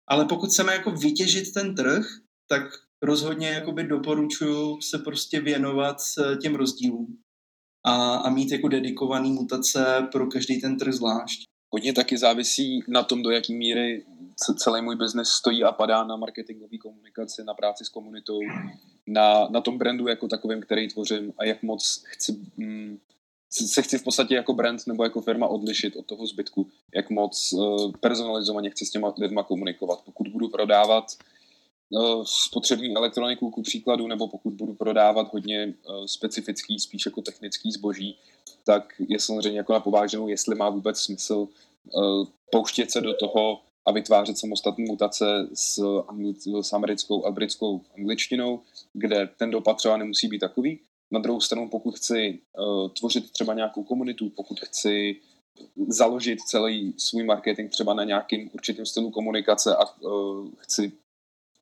Ale 0.08 0.26
pokud 0.26 0.50
chceme 0.50 0.74
jako 0.74 0.92
vytěžit 0.92 1.54
ten 1.54 1.76
trh, 1.76 2.08
tak 2.48 2.64
rozhodně 3.02 3.48
jakoby 3.48 3.84
doporučuji 3.84 4.82
se 4.82 4.98
prostě 4.98 5.42
věnovat 5.42 5.98
těm 6.42 6.56
rozdílům 6.56 7.18
a, 7.88 8.16
a 8.16 8.30
mít 8.30 8.52
jako 8.52 8.68
dedikovaný 8.68 9.32
mutace 9.32 10.08
pro 10.12 10.28
každý 10.28 10.62
ten 10.62 10.78
trh 10.78 10.94
zvlášť. 10.94 11.44
Hodně 11.74 11.94
taky 11.94 12.18
závisí 12.18 12.84
na 12.88 13.04
tom, 13.04 13.24
do 13.24 13.30
jaké 13.30 13.54
míry 13.54 14.06
celý 14.58 14.82
můj 14.82 14.96
biznes 14.96 15.30
stojí 15.30 15.64
a 15.64 15.72
padá 15.72 16.04
na 16.04 16.16
marketingové 16.16 16.78
komunikaci, 16.78 17.44
na 17.44 17.54
práci 17.54 17.86
s 17.86 17.90
komunitou, 17.90 18.40
na, 19.08 19.48
na 19.50 19.62
tom 19.62 19.78
brandu 19.78 20.08
jako 20.08 20.28
takovým, 20.28 20.62
který 20.62 20.88
tvořím 20.88 21.34
a 21.38 21.46
jak 21.46 21.64
moc 21.64 22.04
chci, 22.06 22.40
mm, 22.58 22.98
se 23.50 23.82
chci 23.82 23.98
v 23.98 24.04
podstatě 24.04 24.36
jako 24.36 24.54
brand 24.54 24.88
nebo 24.88 25.04
jako 25.04 25.22
firma 25.22 25.48
odlišit 25.48 25.96
od 25.96 26.06
toho 26.06 26.28
zbytku, 26.28 26.68
jak 26.96 27.10
moc 27.10 27.54
uh, 27.54 27.92
personalizovaně 28.00 28.70
chci 28.70 28.86
s 28.86 28.92
těma 28.92 29.14
lidma 29.18 29.44
komunikovat. 29.44 30.02
Pokud 30.06 30.28
budu 30.28 30.50
prodávat 30.50 31.06
No, 31.12 31.37
spotřební 32.24 32.96
elektroniku 32.96 33.52
ku 33.52 33.62
příkladu, 33.62 34.08
nebo 34.08 34.28
pokud 34.28 34.54
budu 34.54 34.74
prodávat 34.74 35.34
hodně 35.34 35.64
eh, 35.64 35.92
specifický, 36.06 36.80
spíš 36.80 37.06
jako 37.06 37.22
technický 37.22 37.72
zboží, 37.72 38.18
tak 38.66 38.94
je 39.00 39.20
samozřejmě 39.20 39.60
jako 39.60 39.74
na 39.74 39.80
pováženou, 39.80 40.28
jestli 40.28 40.56
má 40.56 40.70
vůbec 40.70 41.00
smysl 41.00 41.48
eh, 41.48 42.00
pouštět 42.52 42.92
se 42.92 43.02
do 43.02 43.14
toho 43.14 43.60
a 43.88 43.92
vytvářet 43.92 44.38
samostatné 44.38 44.86
mutace 44.88 45.26
s, 45.54 45.80
angli- 46.08 46.62
s 46.62 46.74
americkou 46.74 47.26
a 47.26 47.32
britskou 47.32 47.82
angličtinou, 47.98 48.60
kde 48.94 49.30
ten 49.38 49.52
dopad 49.52 49.78
třeba 49.78 49.98
nemusí 49.98 50.28
být 50.28 50.40
takový. 50.40 50.80
Na 51.12 51.20
druhou 51.20 51.42
stranu, 51.42 51.70
pokud 51.70 51.96
chci 51.96 52.40
uh, 52.58 52.90
tvořit 52.90 53.32
třeba 53.32 53.54
nějakou 53.54 53.84
komunitu, 53.84 54.30
pokud 54.30 54.60
chci 54.60 55.22
založit 55.88 56.42
celý 56.42 56.94
svůj 56.98 57.24
marketing 57.24 57.72
třeba 57.72 57.94
na 57.94 58.04
nějakým 58.04 58.50
určitým 58.54 58.86
stylu 58.86 59.12
komunikace 59.12 59.76
a 59.76 60.02
uh, 60.02 60.50
chci 60.58 60.92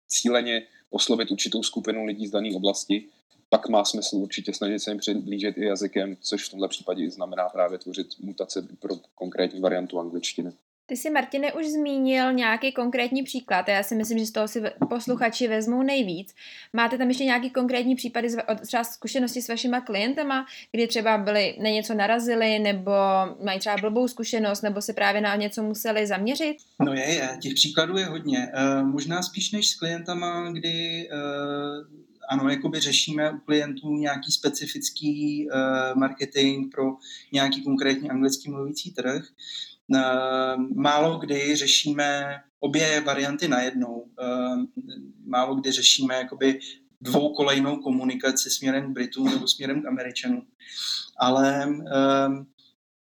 cíleně 0.07 0.67
oslovit 0.89 1.31
určitou 1.31 1.63
skupinu 1.63 2.05
lidí 2.05 2.27
z 2.27 2.31
dané 2.31 2.50
oblasti, 2.55 3.09
pak 3.50 3.69
má 3.69 3.85
smysl 3.85 4.15
určitě 4.15 4.53
snažit 4.53 4.79
se 4.79 4.91
jim 4.91 4.97
přiblížit 4.97 5.57
i 5.57 5.65
jazykem, 5.65 6.17
což 6.21 6.47
v 6.47 6.51
tomto 6.51 6.67
případě 6.67 7.09
znamená 7.09 7.50
právě 7.50 7.77
tvořit 7.77 8.07
mutace 8.19 8.67
pro 8.79 8.95
konkrétní 9.15 9.62
variantu 9.62 10.00
angličtiny. 10.00 10.51
Ty 10.87 10.97
si, 10.97 11.09
Martine, 11.09 11.53
už 11.53 11.65
zmínil 11.65 12.33
nějaký 12.33 12.71
konkrétní 12.71 13.23
příklad 13.23 13.67
já 13.67 13.83
si 13.83 13.95
myslím, 13.95 14.19
že 14.19 14.25
z 14.25 14.31
toho 14.31 14.47
si 14.47 14.61
posluchači 14.89 15.47
vezmou 15.47 15.83
nejvíc. 15.83 16.35
Máte 16.73 16.97
tam 16.97 17.07
ještě 17.07 17.25
nějaký 17.25 17.49
konkrétní 17.49 17.95
případy, 17.95 18.27
třeba 18.67 18.83
zkušenosti 18.83 19.41
s 19.41 19.47
vašima 19.47 19.81
klientama, 19.81 20.45
kdy 20.71 20.87
třeba 20.87 21.17
byli 21.17 21.57
na 21.63 21.69
něco 21.69 21.93
narazili, 21.93 22.59
nebo 22.59 22.91
mají 23.43 23.59
třeba 23.59 23.75
blbou 23.77 24.07
zkušenost, 24.07 24.61
nebo 24.61 24.81
se 24.81 24.93
právě 24.93 25.21
na 25.21 25.35
něco 25.35 25.63
museli 25.63 26.07
zaměřit? 26.07 26.57
No 26.85 26.93
je, 26.93 27.13
je. 27.13 27.37
Těch 27.41 27.53
příkladů 27.53 27.97
je 27.97 28.05
hodně. 28.05 28.51
Uh, 28.81 28.87
možná 28.87 29.21
spíš 29.21 29.51
než 29.51 29.69
s 29.69 29.75
klientama, 29.75 30.51
kdy 30.51 31.09
uh, 31.11 31.87
ano, 32.29 32.49
jakoby 32.49 32.79
řešíme 32.79 33.31
u 33.31 33.37
klientů 33.37 33.93
nějaký 33.93 34.31
specifický 34.31 35.47
uh, 35.47 35.99
marketing 35.99 36.71
pro 36.71 36.83
nějaký 37.31 37.63
konkrétní 37.63 38.09
anglicky 38.09 38.49
mluvící 38.49 38.91
trh. 38.91 39.25
Uh, 39.87 40.61
málo 40.75 41.17
kdy 41.17 41.55
řešíme 41.55 42.39
obě 42.59 43.01
varianty 43.01 43.47
najednou. 43.47 43.93
Uh, 43.93 44.63
málo 45.25 45.55
kdy 45.55 45.71
řešíme 45.71 46.15
jakoby 46.15 46.59
dvoukolejnou 47.01 47.77
komunikaci 47.77 48.49
směrem 48.49 48.91
k 48.91 48.93
Britům 48.93 49.29
nebo 49.29 49.47
směrem 49.47 49.81
k 49.81 49.85
Američanům. 49.85 50.47
Ale 51.17 51.67
uh, 51.67 52.45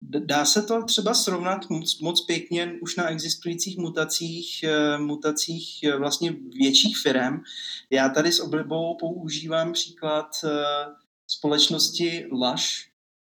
Dá 0.01 0.45
se 0.45 0.61
to 0.61 0.83
třeba 0.83 1.13
srovnat 1.13 1.69
moc, 1.69 1.99
moc 1.99 2.25
pěkně 2.25 2.73
už 2.81 2.95
na 2.95 3.09
existujících 3.09 3.77
mutacích, 3.77 4.63
eh, 4.63 4.97
mutacích 4.97 5.83
eh, 5.83 5.97
vlastně 5.97 6.35
větších 6.59 6.97
firm. 6.97 7.41
Já 7.89 8.09
tady 8.09 8.31
s 8.31 8.39
oblibou 8.39 8.97
používám 8.99 9.73
příklad 9.73 10.27
eh, 10.43 10.49
společnosti 11.27 12.27
Lush, 12.31 12.67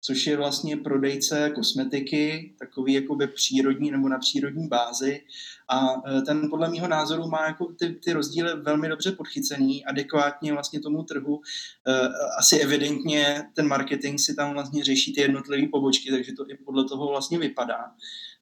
což 0.06 0.28
je 0.28 0.38
vlastně 0.38 0.78
prodejce 0.78 1.52
kosmetiky, 1.56 2.54
takový 2.60 2.94
jakoby 2.94 3.28
přírodní 3.28 3.92
nebo 3.92 4.10
na 4.10 4.20
přírodní 4.20 4.68
bázi. 4.68 5.22
A 5.70 5.80
e, 6.18 6.22
ten 6.22 6.50
podle 6.50 6.70
mého 6.70 6.88
názoru 6.88 7.28
má 7.28 7.46
jako 7.46 7.66
ty, 7.80 7.90
ty 7.90 8.14
rozdíly 8.14 8.50
velmi 8.62 8.90
dobře 8.90 9.12
podchycený, 9.12 9.86
adekvátně 9.86 10.54
vlastně 10.54 10.80
tomu 10.80 11.04
trhu. 11.04 11.42
E, 11.88 12.08
asi 12.40 12.60
evidentně 12.60 13.44
ten 13.54 13.68
marketing 13.68 14.20
si 14.20 14.36
tam 14.36 14.54
vlastně 14.54 14.84
řeší 14.84 15.14
ty 15.14 15.22
jednotlivé 15.22 15.68
pobočky, 15.68 16.12
takže 16.12 16.32
to 16.34 16.50
i 16.50 16.58
podle 16.58 16.86
toho 16.86 17.08
vlastně 17.08 17.40
vypadá. 17.40 17.92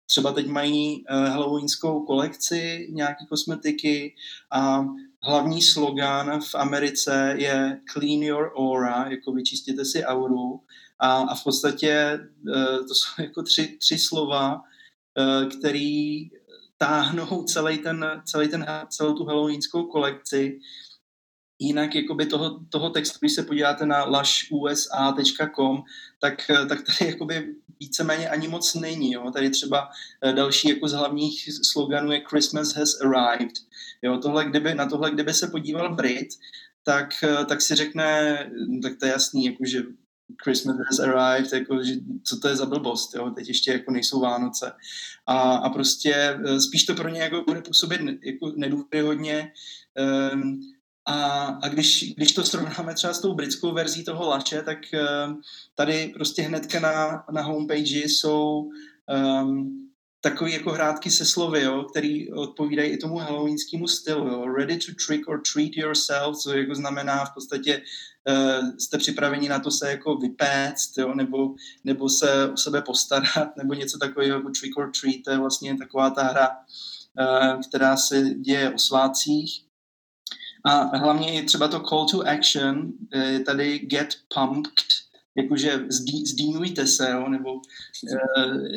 Třeba 0.05 0.31
teď 0.31 0.47
mají 0.47 1.03
e, 1.07 1.29
halloweenskou 1.29 2.05
kolekci 2.05 2.87
nějaké 2.91 3.25
kosmetiky 3.29 4.15
a 4.51 4.85
hlavní 5.23 5.61
slogan 5.61 6.41
v 6.41 6.55
Americe 6.55 7.35
je 7.37 7.81
Clean 7.93 8.21
your 8.21 8.51
aura, 8.55 9.07
jako 9.09 9.31
vyčistěte 9.31 9.85
si 9.85 10.03
auru 10.03 10.61
a, 11.01 11.13
a 11.13 11.35
v 11.35 11.43
podstatě 11.43 11.89
e, 11.89 12.19
to 12.87 12.95
jsou 12.95 13.09
jako 13.21 13.43
tři, 13.43 13.77
tři 13.79 13.97
slova, 13.97 14.61
e, 15.17 15.45
který 15.45 16.29
táhnou 16.77 17.43
celý 17.43 17.77
ten, 17.77 18.21
celý 18.25 18.47
ten, 18.47 18.65
celou 18.89 19.13
tu 19.13 19.25
halloweenskou 19.25 19.83
kolekci. 19.83 20.59
Jinak 21.59 21.95
jakoby 21.95 22.25
toho, 22.25 22.59
toho 22.69 22.89
textu, 22.89 23.17
když 23.19 23.33
se 23.33 23.43
podíváte 23.43 23.85
na 23.85 24.03
lashusa.com, 24.03 25.83
tak, 26.19 26.51
tak 26.69 26.79
tady 26.81 27.11
jakoby 27.11 27.55
víceméně 27.79 28.29
ani 28.29 28.47
moc 28.47 28.73
není. 28.73 29.11
Jo. 29.11 29.31
Tady 29.31 29.49
třeba 29.49 29.89
další 30.35 30.69
jako 30.69 30.87
z 30.87 30.93
hlavních 30.93 31.49
sloganů 31.71 32.11
je 32.11 32.23
Christmas 32.29 32.75
has 32.75 33.01
arrived. 33.01 33.53
Jo, 34.01 34.17
tohle, 34.17 34.45
kdyby, 34.45 34.75
na 34.75 34.85
tohle, 34.85 35.11
kdyby 35.11 35.33
se 35.33 35.47
podíval 35.47 35.95
Brit, 35.95 36.29
tak, 36.83 37.09
tak 37.49 37.61
si 37.61 37.75
řekne, 37.75 38.37
tak 38.83 38.93
to 38.99 39.05
je 39.05 39.11
jasný, 39.11 39.45
jako, 39.45 39.65
že 39.65 39.83
Christmas 40.43 40.77
has 40.77 40.99
arrived, 40.99 41.53
jako, 41.53 41.83
že 41.83 41.93
co 42.23 42.39
to 42.39 42.47
je 42.47 42.55
za 42.55 42.65
blbost, 42.65 43.15
jo? 43.15 43.29
teď 43.29 43.47
ještě 43.47 43.71
jako 43.71 43.91
nejsou 43.91 44.19
Vánoce. 44.19 44.71
A, 45.25 45.39
a 45.39 45.69
prostě 45.69 46.13
eh, 46.15 46.61
spíš 46.61 46.83
to 46.83 46.95
pro 46.95 47.09
ně 47.09 47.21
jako 47.21 47.43
bude 47.47 47.61
působit 47.61 48.01
jako 48.23 48.53
nedůvěryhodně. 48.55 49.51
Um, 50.33 50.59
a, 51.05 51.45
a 51.45 51.67
když, 51.67 52.13
když 52.17 52.31
to 52.31 52.43
srovnáme 52.43 52.93
třeba 52.93 53.13
s 53.13 53.21
tou 53.21 53.33
britskou 53.33 53.73
verzí 53.73 54.03
toho 54.03 54.29
lače, 54.29 54.61
tak 54.61 54.77
um, 55.27 55.41
tady 55.75 56.11
prostě 56.13 56.41
hnedka 56.41 56.79
na, 56.79 57.23
na 57.31 57.41
homepage 57.41 57.97
jsou 57.97 58.69
um, 59.43 59.80
takový 60.21 60.53
jako 60.53 60.71
hrátky 60.71 61.11
se 61.11 61.25
slovy, 61.25 61.63
jo, 61.63 61.83
který 61.83 62.33
odpovídají 62.33 62.91
i 62.91 62.97
tomu 62.97 63.17
halloweenskému 63.17 63.87
stylu. 63.87 64.27
Jo. 64.27 64.45
Ready 64.45 64.77
to 64.77 64.91
trick 65.05 65.27
or 65.27 65.41
treat 65.53 65.71
yourself, 65.75 66.37
co 66.37 66.57
jako 66.57 66.75
znamená 66.75 67.25
v 67.25 67.33
podstatě 67.33 67.81
uh, 68.29 68.77
jste 68.77 68.97
připraveni 68.97 69.49
na 69.49 69.59
to 69.59 69.71
se 69.71 69.91
jako 69.91 70.15
vypéct, 70.15 70.97
jo, 70.97 71.13
nebo, 71.13 71.55
nebo 71.83 72.09
se 72.09 72.51
o 72.51 72.57
sebe 72.57 72.81
postarat, 72.81 73.49
nebo 73.57 73.73
něco 73.73 73.97
takového 73.97 74.37
jako 74.37 74.49
trick 74.49 74.77
or 74.77 74.91
treat, 75.01 75.15
to 75.25 75.31
je 75.31 75.37
vlastně 75.37 75.77
taková 75.77 76.09
ta 76.09 76.23
hra, 76.23 76.49
uh, 76.49 77.61
která 77.69 77.97
se 77.97 78.21
děje 78.21 78.73
o 78.73 78.77
svácích. 78.77 79.63
A 80.65 80.97
hlavně 80.97 81.33
je 81.33 81.43
třeba 81.43 81.67
to 81.67 81.79
call 81.79 82.05
to 82.05 82.27
action, 82.27 82.93
je 83.13 83.39
tady 83.39 83.79
get 83.79 84.17
pumped, 84.33 84.85
jakože 85.37 85.85
zdí, 85.89 86.25
zdýmujte 86.25 86.87
se, 86.87 87.11
jo, 87.11 87.29
nebo 87.29 87.53
uh, 87.53 87.61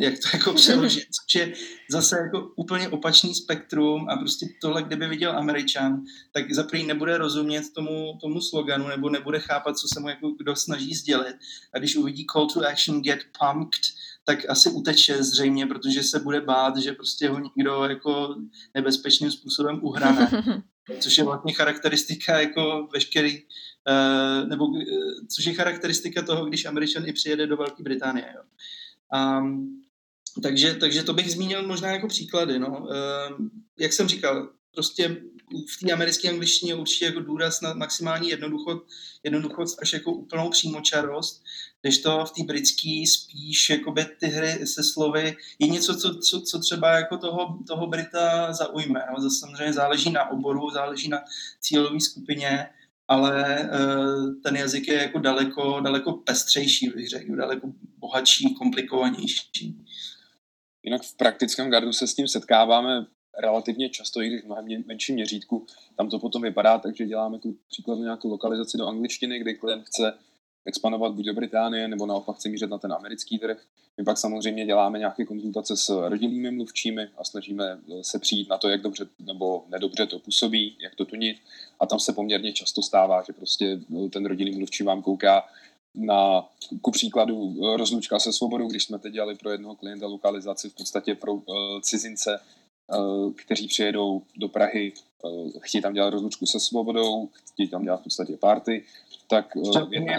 jak 0.01 0.15
to 0.15 0.29
jako 0.37 0.53
přeložit, 0.53 1.05
což 1.11 1.35
je 1.35 1.53
zase 1.91 2.17
jako 2.17 2.53
úplně 2.57 2.89
opačný 2.89 3.35
spektrum 3.35 4.09
a 4.09 4.17
prostě 4.17 4.47
tohle, 4.61 4.83
kdyby 4.83 5.09
viděl 5.09 5.39
Američan, 5.39 6.03
tak 6.33 6.53
za 6.53 6.63
první 6.63 6.87
nebude 6.87 7.19
rozumět 7.19 7.73
tomu, 7.75 8.19
tomu 8.21 8.41
sloganu 8.41 8.89
nebo 8.89 9.11
nebude 9.11 9.41
chápat, 9.41 9.79
co 9.79 9.89
se 9.95 10.01
mu 10.01 10.09
jako 10.09 10.31
kdo 10.39 10.57
snaží 10.57 10.95
sdělit. 10.95 11.37
A 11.75 11.79
když 11.79 11.97
uvidí 11.97 12.27
call 12.33 12.47
to 12.47 12.69
action 12.69 13.03
get 13.03 13.21
pumped, 13.39 13.81
tak 14.25 14.39
asi 14.49 14.71
uteče 14.71 15.23
zřejmě, 15.23 15.67
protože 15.67 16.03
se 16.03 16.21
bude 16.21 16.41
bát, 16.41 16.77
že 16.77 16.93
prostě 16.93 17.29
ho 17.29 17.39
někdo 17.39 17.85
jako 17.85 18.37
nebezpečným 18.75 19.31
způsobem 19.31 19.79
uhrane. 19.83 20.31
Což 21.01 21.19
je 21.19 21.25
vlastně 21.25 21.53
charakteristika 21.53 22.41
jako 22.41 22.89
veškerý 22.93 23.43
Eh, 23.89 24.47
nebo 24.47 24.67
uh, 24.67 24.83
což 25.35 25.45
je 25.45 25.55
charakteristika 25.55 26.23
toho, 26.23 26.45
když 26.45 26.65
Američan 26.65 27.07
i 27.07 27.13
přijede 27.13 27.47
do 27.47 27.57
Velké 27.57 27.83
Británie. 27.83 28.35
Jo. 28.35 28.43
Um, 29.41 29.83
takže, 30.43 30.75
takže 30.75 31.03
to 31.03 31.15
bych 31.15 31.31
zmínil 31.31 31.67
možná 31.67 31.91
jako 31.91 32.09
příklady. 32.09 32.59
No. 32.59 32.69
Uh, 32.69 33.47
jak 33.79 33.93
jsem 33.93 34.09
říkal, 34.09 34.49
prostě 34.75 35.17
v 35.49 35.85
té 35.85 35.93
americké 35.93 36.29
angličtině 36.29 36.75
určitě 36.75 37.05
jako 37.05 37.21
důraz 37.21 37.61
na 37.61 37.75
maximální 37.75 38.29
jednoduchost, 38.29 38.87
jednoduchost 39.23 39.83
až 39.83 39.93
jako 39.93 40.13
úplnou 40.13 40.51
přímočarost, 40.51 41.43
když 41.81 41.99
to 41.99 42.25
v 42.25 42.31
té 42.31 42.43
britské 42.45 43.05
spíš 43.07 43.71
jakoby 43.71 44.05
ty 44.21 44.27
hry 44.27 44.67
se 44.67 44.85
slovy 44.85 45.37
je 45.59 45.69
něco, 45.69 45.97
co, 45.97 46.19
co, 46.19 46.41
co 46.41 46.59
třeba 46.59 46.91
jako 46.91 47.19
toho, 47.19 47.59
toho 47.67 47.87
Brita 47.87 48.53
zaujme. 48.53 49.01
No. 49.11 49.23
Zase 49.23 49.37
samozřejmě 49.39 49.73
záleží 49.73 50.11
na 50.11 50.31
oboru, 50.31 50.71
záleží 50.71 51.09
na 51.09 51.19
cílové 51.61 52.01
skupině, 52.01 52.69
ale 53.09 53.61
uh, 53.61 54.35
ten 54.43 54.57
jazyk 54.57 54.89
je 54.89 54.95
jako 54.95 55.19
daleko, 55.19 55.81
daleko 55.81 56.13
pestřejší, 56.13 56.89
bych 56.89 57.09
řekl, 57.09 57.37
daleko 57.37 57.73
bohatší, 57.99 58.55
komplikovanější. 58.55 59.85
Jinak 60.83 61.03
v 61.03 61.17
praktickém 61.17 61.71
gardu 61.71 61.93
se 61.93 62.07
s 62.07 62.15
tím 62.15 62.29
setkáváme 62.29 63.07
relativně 63.39 63.89
často, 63.89 64.21
i 64.21 64.29
když 64.29 64.43
v 64.43 64.45
mnohem 64.45 64.85
menším 64.87 65.15
měřítku. 65.15 65.67
Tam 65.97 66.11
to 66.11 66.19
potom 66.19 66.43
vypadá 66.43 66.79
takže 66.79 67.07
děláme 67.07 67.39
tu 67.39 67.57
příklad 67.69 67.99
nějakou 67.99 68.31
lokalizaci 68.31 68.79
do 68.79 68.87
angličtiny, 68.87 69.39
kdy 69.39 69.55
klient 69.55 69.85
chce 69.85 70.15
expandovat 70.67 71.13
buď 71.13 71.25
do 71.25 71.35
Británie, 71.35 71.89
nebo 71.89 72.07
naopak 72.07 72.37
chce 72.37 72.49
mířit 72.49 72.71
na 72.71 72.79
ten 72.79 72.93
americký 72.93 73.39
trh. 73.39 73.63
My 73.97 74.05
pak 74.05 74.19
samozřejmě 74.19 74.67
děláme 74.67 74.99
nějaké 74.99 75.25
konzultace 75.25 75.77
s 75.77 76.09
rodinnými 76.09 76.51
mluvčími 76.51 77.09
a 77.19 77.25
snažíme 77.25 77.79
se 78.03 78.19
přijít 78.19 78.49
na 78.49 78.59
to, 78.59 78.69
jak 78.69 78.83
dobře 78.83 79.07
nebo 79.19 79.65
nedobře 79.69 80.07
to 80.07 80.19
působí, 80.19 80.77
jak 80.81 80.95
to 80.95 81.05
tunit. 81.05 81.37
A 81.81 81.87
tam 81.87 82.01
se 82.01 82.13
poměrně 82.13 82.53
často 82.53 82.83
stává, 82.83 83.23
že 83.27 83.33
prostě 83.33 83.81
ten 84.13 84.27
rodinný 84.27 84.57
mluvčí 84.57 84.83
vám 84.83 85.03
kouká 85.03 85.45
na, 85.95 86.49
ku 86.83 86.91
příkladu, 86.91 87.55
rozlučka 87.77 88.19
se 88.19 88.33
svobodou, 88.33 88.69
když 88.69 88.85
jsme 88.85 88.99
teď 88.99 89.13
dělali 89.13 89.35
pro 89.35 89.51
jednoho 89.51 89.77
klienta 89.77 90.07
lokalizaci 90.07 90.71
v 90.71 90.75
podstatě 90.75 91.15
pro 91.15 91.35
uh, 91.35 91.45
cizince, 91.83 92.41
kteří 93.37 93.69
přijedou 93.69 94.23
do 94.37 94.49
Prahy, 94.49 94.93
uh, 95.23 95.51
chtějí 95.61 95.83
tam 95.83 95.95
dělat 95.95 96.11
rozlučku 96.11 96.47
se 96.47 96.61
svobodou, 96.61 97.29
chtějí 97.53 97.69
tam 97.69 97.83
dělat 97.83 98.01
v 98.01 98.05
podstatě 98.05 98.37
party, 98.37 98.85
tak... 99.29 99.57
Uh, 99.57 99.71
převážně, 99.71 100.17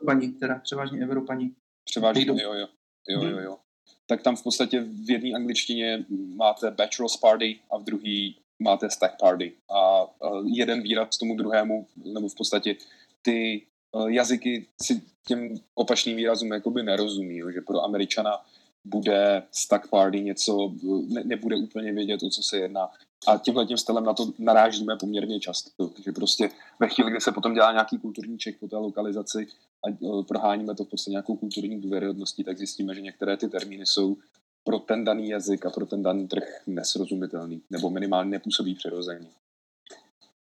Evropaní, 0.00 0.32
teda 0.32 0.54
převážně 0.54 1.02
Evropaní. 1.02 1.54
Převážně, 1.84 2.26
jo, 2.28 2.52
jo. 2.54 2.68
Jo, 3.08 3.22
jo, 3.22 3.38
jo. 3.38 3.58
Tak 4.06 4.22
tam 4.22 4.36
v 4.36 4.42
podstatě 4.42 4.80
v 4.80 5.10
jedné 5.10 5.30
angličtině 5.30 6.04
máte 6.34 6.70
bachelor's 6.70 7.16
party 7.16 7.60
a 7.70 7.78
v 7.78 7.84
druhé 7.84 8.30
máte 8.62 8.90
stack 8.90 9.20
party. 9.20 9.52
A 9.76 10.06
jeden 10.44 10.82
výraz 10.82 11.18
tomu 11.18 11.36
druhému, 11.36 11.86
nebo 11.96 12.28
v 12.28 12.34
podstatě 12.34 12.76
ty 13.22 13.66
jazyky 14.08 14.66
si 14.82 15.02
těm 15.26 15.54
opačným 15.74 16.16
výrazům 16.16 16.52
jakoby 16.52 16.82
nerozumí, 16.82 17.36
jo, 17.36 17.50
že 17.50 17.60
pro 17.60 17.80
Američana 17.80 18.44
bude 18.84 19.42
stack 19.52 19.88
party, 19.88 20.20
něco, 20.20 20.72
ne, 21.06 21.24
nebude 21.24 21.56
úplně 21.56 21.92
vědět, 21.92 22.22
o 22.22 22.28
co 22.28 22.42
se 22.42 22.56
jedná. 22.56 22.88
A 23.26 23.38
tímhle 23.38 23.66
tím 23.66 23.78
stylem 23.78 24.04
na 24.04 24.14
to 24.14 24.32
narážíme 24.38 24.96
poměrně 24.96 25.40
často. 25.40 25.88
Takže 25.88 26.12
prostě 26.12 26.50
ve 26.80 26.88
chvíli, 26.88 27.10
kdy 27.10 27.20
se 27.20 27.32
potom 27.32 27.54
dělá 27.54 27.72
nějaký 27.72 27.98
kulturní 27.98 28.38
ček 28.38 28.58
po 28.58 28.68
té 28.68 28.76
lokalizaci 28.76 29.46
a 29.86 29.96
proháníme 30.28 30.74
to 30.74 30.84
v 30.84 30.88
podstatě 30.88 31.10
nějakou 31.10 31.36
kulturní 31.36 31.80
důvěryhodností, 31.80 32.44
tak 32.44 32.58
zjistíme, 32.58 32.94
že 32.94 33.00
některé 33.00 33.36
ty 33.36 33.48
termíny 33.48 33.86
jsou 33.86 34.16
pro 34.64 34.78
ten 34.78 35.04
daný 35.04 35.28
jazyk 35.28 35.66
a 35.66 35.70
pro 35.70 35.86
ten 35.86 36.02
daný 36.02 36.28
trh 36.28 36.62
nesrozumitelný, 36.66 37.62
nebo 37.70 37.90
minimálně 37.90 38.30
nepůsobí 38.30 38.74
přirozeně. 38.74 39.26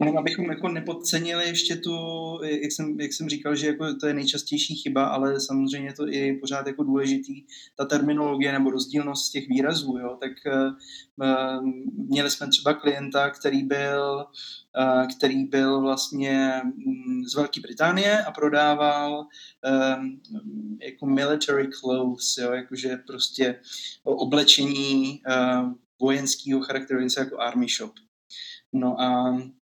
No, 0.01 0.19
abychom 0.19 0.49
jako 0.49 0.69
nepodcenili 0.69 1.47
ještě 1.47 1.75
tu, 1.75 1.93
jak 2.43 2.71
jsem, 2.71 2.99
jak 2.99 3.13
jsem 3.13 3.29
říkal, 3.29 3.55
že 3.55 3.67
jako 3.67 3.93
to 3.95 4.07
je 4.07 4.13
nejčastější 4.13 4.75
chyba, 4.75 5.05
ale 5.05 5.39
samozřejmě 5.39 5.93
to 5.93 6.07
je 6.07 6.37
pořád 6.37 6.67
jako 6.67 6.83
důležitý, 6.83 7.43
ta 7.75 7.85
terminologie 7.85 8.51
nebo 8.51 8.69
rozdílnost 8.69 9.31
těch 9.31 9.47
výrazů, 9.47 9.97
jo, 9.97 10.17
tak 10.19 10.31
uh, 11.17 11.65
měli 12.09 12.29
jsme 12.29 12.47
třeba 12.47 12.73
klienta, 12.73 13.29
který 13.29 13.63
byl, 13.63 14.25
uh, 14.79 15.07
který 15.17 15.45
byl 15.45 15.81
vlastně 15.81 16.61
um, 16.85 17.23
z 17.25 17.35
Velké 17.35 17.61
Británie 17.61 18.23
a 18.23 18.31
prodával 18.31 19.25
jako 20.81 21.05
military 21.05 21.67
clothes, 21.67 22.37
jo, 22.37 22.51
jakože 22.51 22.97
prostě 23.07 23.59
oblečení 24.03 25.21
vojenského 26.01 26.61
charakteru, 26.61 26.99
něco 26.99 27.19
jako 27.19 27.39
army 27.39 27.67
shop. 27.69 27.93
No 28.73 29.01
a 29.01 29.37
Eh, 29.39 29.58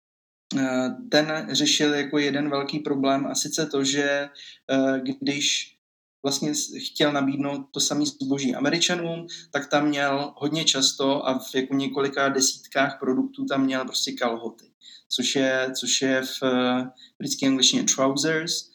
ten 1.12 1.48
řešil 1.51 1.93
jako 1.93 2.17
jeden 2.17 2.50
velký 2.50 2.79
problém 2.79 3.27
a 3.27 3.36
sice 3.36 3.65
to, 3.65 3.84
že 3.84 4.29
eh, 4.72 5.01
když 5.22 5.77
vlastně 6.24 6.53
chtěl 6.86 7.12
nabídnout 7.12 7.65
to 7.72 7.79
samé 7.79 8.05
zboží 8.05 8.55
Američanům, 8.55 9.27
tak 9.51 9.67
tam 9.67 9.88
měl 9.88 10.34
hodně 10.38 10.65
často 10.65 11.27
a 11.27 11.39
v 11.39 11.55
jako 11.55 11.74
několika 11.74 12.29
desítkách 12.29 13.00
produktů 13.00 13.46
tam 13.46 13.63
měl 13.63 13.86
prostě 13.86 14.12
kalhoty, 14.12 14.65
což 15.10 15.36
je, 15.36 15.72
což 15.79 16.01
je 16.01 16.22
v 16.22 16.43
eh, 16.43 16.89
britské 17.20 17.48
angličtině 17.48 17.84
trousers, 17.84 18.70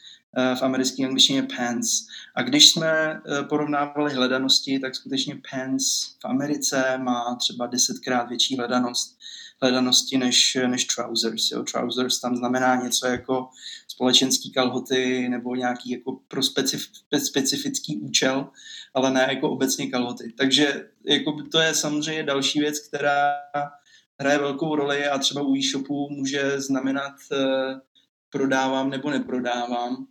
v 0.58 0.62
americké 0.62 1.04
angličtině 1.04 1.42
pants. 1.56 2.06
A 2.34 2.42
když 2.42 2.70
jsme 2.70 3.20
porovnávali 3.48 4.14
hledanosti, 4.14 4.78
tak 4.78 4.94
skutečně 4.94 5.40
pants 5.50 6.16
v 6.22 6.24
Americe 6.24 6.98
má 6.98 7.36
třeba 7.40 7.66
desetkrát 7.66 8.28
větší 8.28 8.56
hledanost 8.56 9.16
hledanosti 9.62 10.18
než, 10.18 10.58
než 10.66 10.84
trousers. 10.84 11.50
Jo. 11.50 11.62
Trousers 11.62 12.20
tam 12.20 12.36
znamená 12.36 12.76
něco 12.76 13.06
jako 13.06 13.48
společenský 13.88 14.52
kalhoty 14.52 15.28
nebo 15.28 15.54
nějaký 15.54 15.90
jako 15.90 16.18
pro 16.28 16.42
specif, 16.42 16.86
specifický 17.18 17.96
účel, 17.96 18.48
ale 18.94 19.10
ne 19.10 19.26
jako 19.30 19.50
obecně 19.50 19.86
kalhoty. 19.86 20.32
Takže 20.38 20.88
jako 21.04 21.36
to 21.52 21.60
je 21.60 21.74
samozřejmě 21.74 22.22
další 22.22 22.60
věc, 22.60 22.88
která 22.88 23.32
hraje 24.20 24.38
velkou 24.38 24.76
roli 24.76 25.08
a 25.08 25.18
třeba 25.18 25.42
u 25.42 25.54
e-shopu 25.54 26.08
může 26.10 26.60
znamenat 26.60 27.14
eh, 27.32 27.36
prodávám 28.36 28.90
nebo 28.90 29.10
neprodávám. 29.10 30.06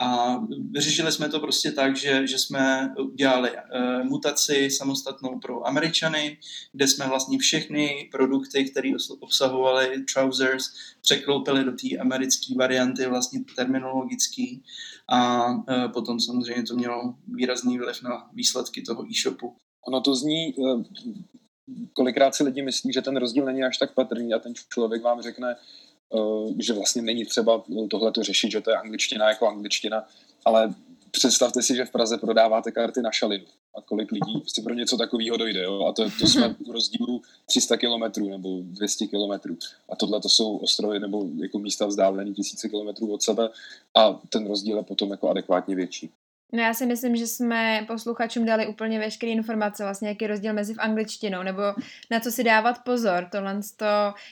A 0.00 0.38
vyřešili 0.70 1.12
jsme 1.12 1.28
to 1.28 1.40
prostě 1.40 1.72
tak, 1.72 1.96
že, 1.96 2.26
že 2.26 2.38
jsme 2.38 2.94
udělali 3.00 3.50
uh, 3.50 4.04
mutaci 4.04 4.70
samostatnou 4.70 5.38
pro 5.38 5.66
Američany, 5.66 6.38
kde 6.72 6.88
jsme 6.88 7.06
vlastně 7.06 7.38
všechny 7.38 8.08
produkty, 8.12 8.64
které 8.64 8.90
obsahovaly 9.20 10.04
trousers, 10.14 10.64
překloupili 11.02 11.64
do 11.64 11.72
té 11.72 11.96
americké 11.96 12.54
varianty, 12.58 13.06
vlastně 13.06 13.40
terminologický. 13.56 14.62
A 15.08 15.50
uh, 15.50 15.62
potom 15.92 16.20
samozřejmě 16.20 16.62
to 16.62 16.74
mělo 16.74 17.14
výrazný 17.28 17.78
vliv 17.78 18.02
na 18.02 18.30
výsledky 18.32 18.82
toho 18.82 19.06
e-shopu. 19.10 19.56
Ono 19.88 20.00
to 20.00 20.14
zní, 20.14 20.54
uh, 20.54 20.82
kolikrát 21.92 22.34
si 22.34 22.44
lidi 22.44 22.62
myslí, 22.62 22.92
že 22.92 23.02
ten 23.02 23.16
rozdíl 23.16 23.44
není 23.44 23.62
až 23.62 23.78
tak 23.78 23.94
patrný 23.94 24.34
a 24.34 24.38
ten 24.38 24.52
člověk 24.68 25.02
vám 25.02 25.22
řekne, 25.22 25.56
Eh, 25.56 25.87
že 26.58 26.72
vlastně 26.72 27.02
není 27.02 27.24
třeba 27.24 27.64
tohle 27.90 28.12
to 28.12 28.22
řešit, 28.22 28.50
že 28.50 28.60
to 28.60 28.70
je 28.70 28.76
angličtina 28.76 29.28
jako 29.28 29.48
angličtina, 29.48 30.04
ale 30.44 30.74
představte 31.10 31.62
si, 31.62 31.76
že 31.76 31.84
v 31.84 31.90
Praze 31.90 32.18
prodáváte 32.18 32.72
karty 32.72 33.02
na 33.02 33.12
šalinu 33.12 33.44
a 33.78 33.80
kolik 33.80 34.12
lidí 34.12 34.42
si 34.46 34.62
pro 34.62 34.74
něco 34.74 34.96
takového 34.96 35.36
dojde. 35.36 35.62
Jo? 35.62 35.86
A 35.86 35.92
to, 35.92 36.10
to 36.20 36.26
jsme 36.26 36.56
u 36.66 36.72
rozdílu 36.72 37.22
300 37.46 37.76
kilometrů 37.76 38.28
nebo 38.28 38.58
200 38.62 39.06
kilometrů. 39.06 39.56
A 39.88 39.96
tohle 39.96 40.20
to 40.20 40.28
jsou 40.28 40.56
ostrovy 40.56 41.00
nebo 41.00 41.26
jako 41.36 41.58
místa 41.58 41.86
vzdálené 41.86 42.32
tisíce 42.32 42.68
kilometrů 42.68 43.12
od 43.12 43.22
sebe 43.22 43.48
a 43.96 44.20
ten 44.28 44.46
rozdíl 44.46 44.76
je 44.76 44.82
potom 44.82 45.10
jako 45.10 45.28
adekvátně 45.28 45.74
větší. 45.74 46.10
No 46.52 46.62
já 46.62 46.74
si 46.74 46.86
myslím, 46.86 47.16
že 47.16 47.26
jsme 47.26 47.84
posluchačům 47.86 48.44
dali 48.44 48.66
úplně 48.66 48.98
veškeré 48.98 49.32
informace, 49.32 49.82
vlastně 49.82 50.08
jaký 50.08 50.24
je 50.24 50.28
rozdíl 50.28 50.52
mezi 50.52 50.74
v 50.74 50.78
angličtinou, 50.78 51.42
nebo 51.42 51.62
na 52.10 52.20
co 52.20 52.30
si 52.30 52.44
dávat 52.44 52.84
pozor. 52.84 53.28
Tohle 53.32 53.60
to, 53.76 53.86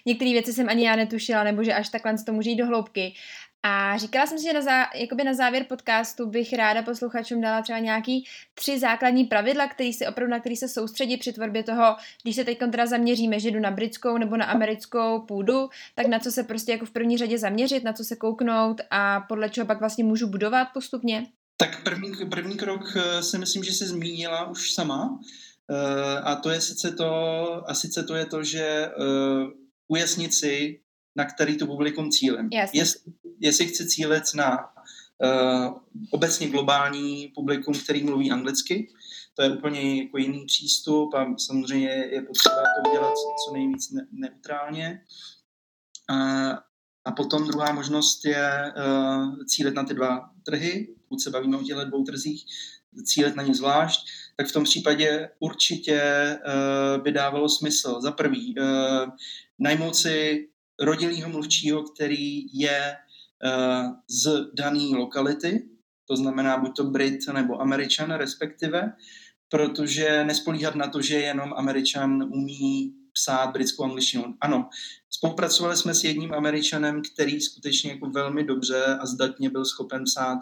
některé 0.07 0.31
věci 0.31 0.52
jsem 0.52 0.68
ani 0.68 0.87
já 0.87 0.96
netušila, 0.96 1.44
nebo 1.44 1.64
že 1.64 1.74
až 1.74 1.88
takhle 1.88 2.14
to 2.26 2.33
může 2.33 2.50
jít 2.50 2.57
do 2.57 2.66
hloubky. 2.66 3.14
A 3.62 3.98
říkala 3.98 4.26
jsem 4.26 4.38
si, 4.38 4.44
že 4.44 4.52
na, 4.52 4.61
zá, 4.61 4.87
jakoby 4.94 5.24
na 5.24 5.35
závěr 5.35 5.64
podcastu 5.64 6.26
bych 6.26 6.52
ráda 6.52 6.83
posluchačům 6.83 7.40
dala 7.40 7.62
třeba 7.62 7.79
nějaký 7.79 8.24
tři 8.55 8.79
základní 8.79 9.24
pravidla, 9.24 9.66
který 9.66 9.92
si 9.92 10.07
opravdu, 10.07 10.31
na 10.31 10.40
který 10.40 10.57
se 10.57 10.68
soustředí 10.68 11.16
při 11.16 11.33
tvorbě 11.33 11.62
toho, 11.62 11.96
když 12.22 12.37
se 12.37 12.44
teď 12.44 12.59
teda 12.59 12.87
zaměříme, 12.87 13.40
že 13.40 13.50
jdu 13.50 13.61
na 13.61 13.70
britskou 13.70 14.18
nebo 14.18 14.37
na 14.37 14.44
americkou 14.44 15.20
půdu, 15.20 15.68
tak 15.94 16.07
na 16.07 16.18
co 16.18 16.33
se 16.33 16.42
prostě 16.42 16.72
jako 16.72 16.87
v 16.87 16.90
první 16.90 17.18
řadě 17.18 17.38
zaměřit, 17.38 17.85
na 17.85 17.92
co 17.92 18.05
se 18.05 18.16
kouknout 18.16 18.81
a 18.90 19.20
podle 19.20 19.50
čeho 19.50 19.66
pak 19.66 19.81
vlastně 19.81 20.05
můžu 20.05 20.26
budovat 20.26 20.68
postupně. 20.74 21.26
Tak 21.57 21.83
první, 21.83 22.12
první 22.31 22.57
krok 22.57 22.97
eh, 22.97 23.23
si 23.23 23.38
myslím, 23.38 23.64
že 23.64 23.73
se 23.73 23.87
zmínila 23.87 24.51
už 24.51 24.73
sama. 24.73 25.21
Eh, 25.71 26.21
a 26.21 26.37
to 26.37 26.51
je 26.51 26.61
sice 26.61 26.90
to, 26.90 27.11
a 27.71 27.75
sice 27.75 28.03
to 28.03 28.14
je 28.14 28.27
to, 28.27 28.45
že 28.45 28.61
eh, 28.61 28.92
ujasnit 29.88 30.35
si, 30.35 30.81
na 31.16 31.25
který 31.25 31.57
to 31.57 31.66
publikum 31.66 32.11
cílem. 32.11 32.49
Jestli, 32.73 33.12
jestli 33.40 33.66
chci 33.66 33.88
cílit 33.88 34.35
na 34.35 34.73
obecně 36.11 36.49
globální 36.49 37.33
publikum, 37.35 37.75
který 37.75 38.05
mluví 38.05 38.31
anglicky, 38.31 38.88
to 39.35 39.42
je 39.42 39.51
úplně 39.51 40.03
jako 40.03 40.19
jiný 40.19 40.47
přístup 40.47 41.14
a 41.14 41.35
samozřejmě 41.38 41.88
je 41.88 42.23
potřeba 42.23 42.55
to 42.57 42.90
udělat 42.90 43.14
co 43.47 43.53
nejvíc 43.53 43.90
ne- 43.90 44.07
neutrálně. 44.12 45.01
A, 46.11 46.51
a 47.05 47.12
potom 47.12 47.47
druhá 47.47 47.73
možnost 47.73 48.25
je 48.25 48.73
uh, 48.77 49.45
cílit 49.45 49.75
na 49.75 49.85
ty 49.85 49.95
dva 49.95 50.31
trhy, 50.45 50.95
pokud 51.09 51.21
se 51.21 51.31
bavíme 51.31 51.57
o 51.57 51.62
těchto 51.62 51.85
dvou 51.85 52.05
trzích, 52.05 52.45
cílit 53.05 53.37
na 53.37 53.42
ně 53.42 53.55
zvlášť, 53.55 54.01
tak 54.37 54.47
v 54.47 54.53
tom 54.53 54.64
případě 54.64 55.31
určitě 55.38 56.01
uh, 56.37 57.03
by 57.03 57.12
dávalo 57.12 57.49
smysl. 57.49 58.01
Za 58.01 58.12
prvý, 58.12 58.55
uh, 58.59 59.11
najmout 59.59 59.97
si 59.97 60.49
rodilýho 60.81 61.29
mluvčího, 61.29 61.83
který 61.83 62.59
je 62.59 62.97
uh, 63.45 63.92
z 64.09 64.51
dané 64.55 64.97
lokality, 64.97 65.69
to 66.09 66.16
znamená 66.16 66.59
buď 66.59 66.77
to 66.77 66.85
Brit 66.85 67.21
nebo 67.33 67.61
Američan 67.61 68.11
respektive, 68.11 68.92
protože 69.49 70.25
nespolíhat 70.25 70.75
na 70.75 70.88
to, 70.88 71.03
že 71.03 71.14
jenom 71.14 71.53
Američan 71.57 72.23
umí 72.23 72.95
psát 73.12 73.53
britskou 73.53 73.85
angličtinu. 73.85 74.35
Ano, 74.40 74.69
spolupracovali 75.11 75.77
jsme 75.77 75.95
s 75.95 76.05
jedním 76.05 76.35
Američanem, 76.35 77.03
který 77.03 77.40
skutečně 77.40 77.90
jako 77.90 78.11
velmi 78.11 78.45
dobře 78.45 78.85
a 79.01 79.07
zdatně 79.07 79.51
byl 79.51 79.64
schopen 79.64 80.05
psát 80.05 80.38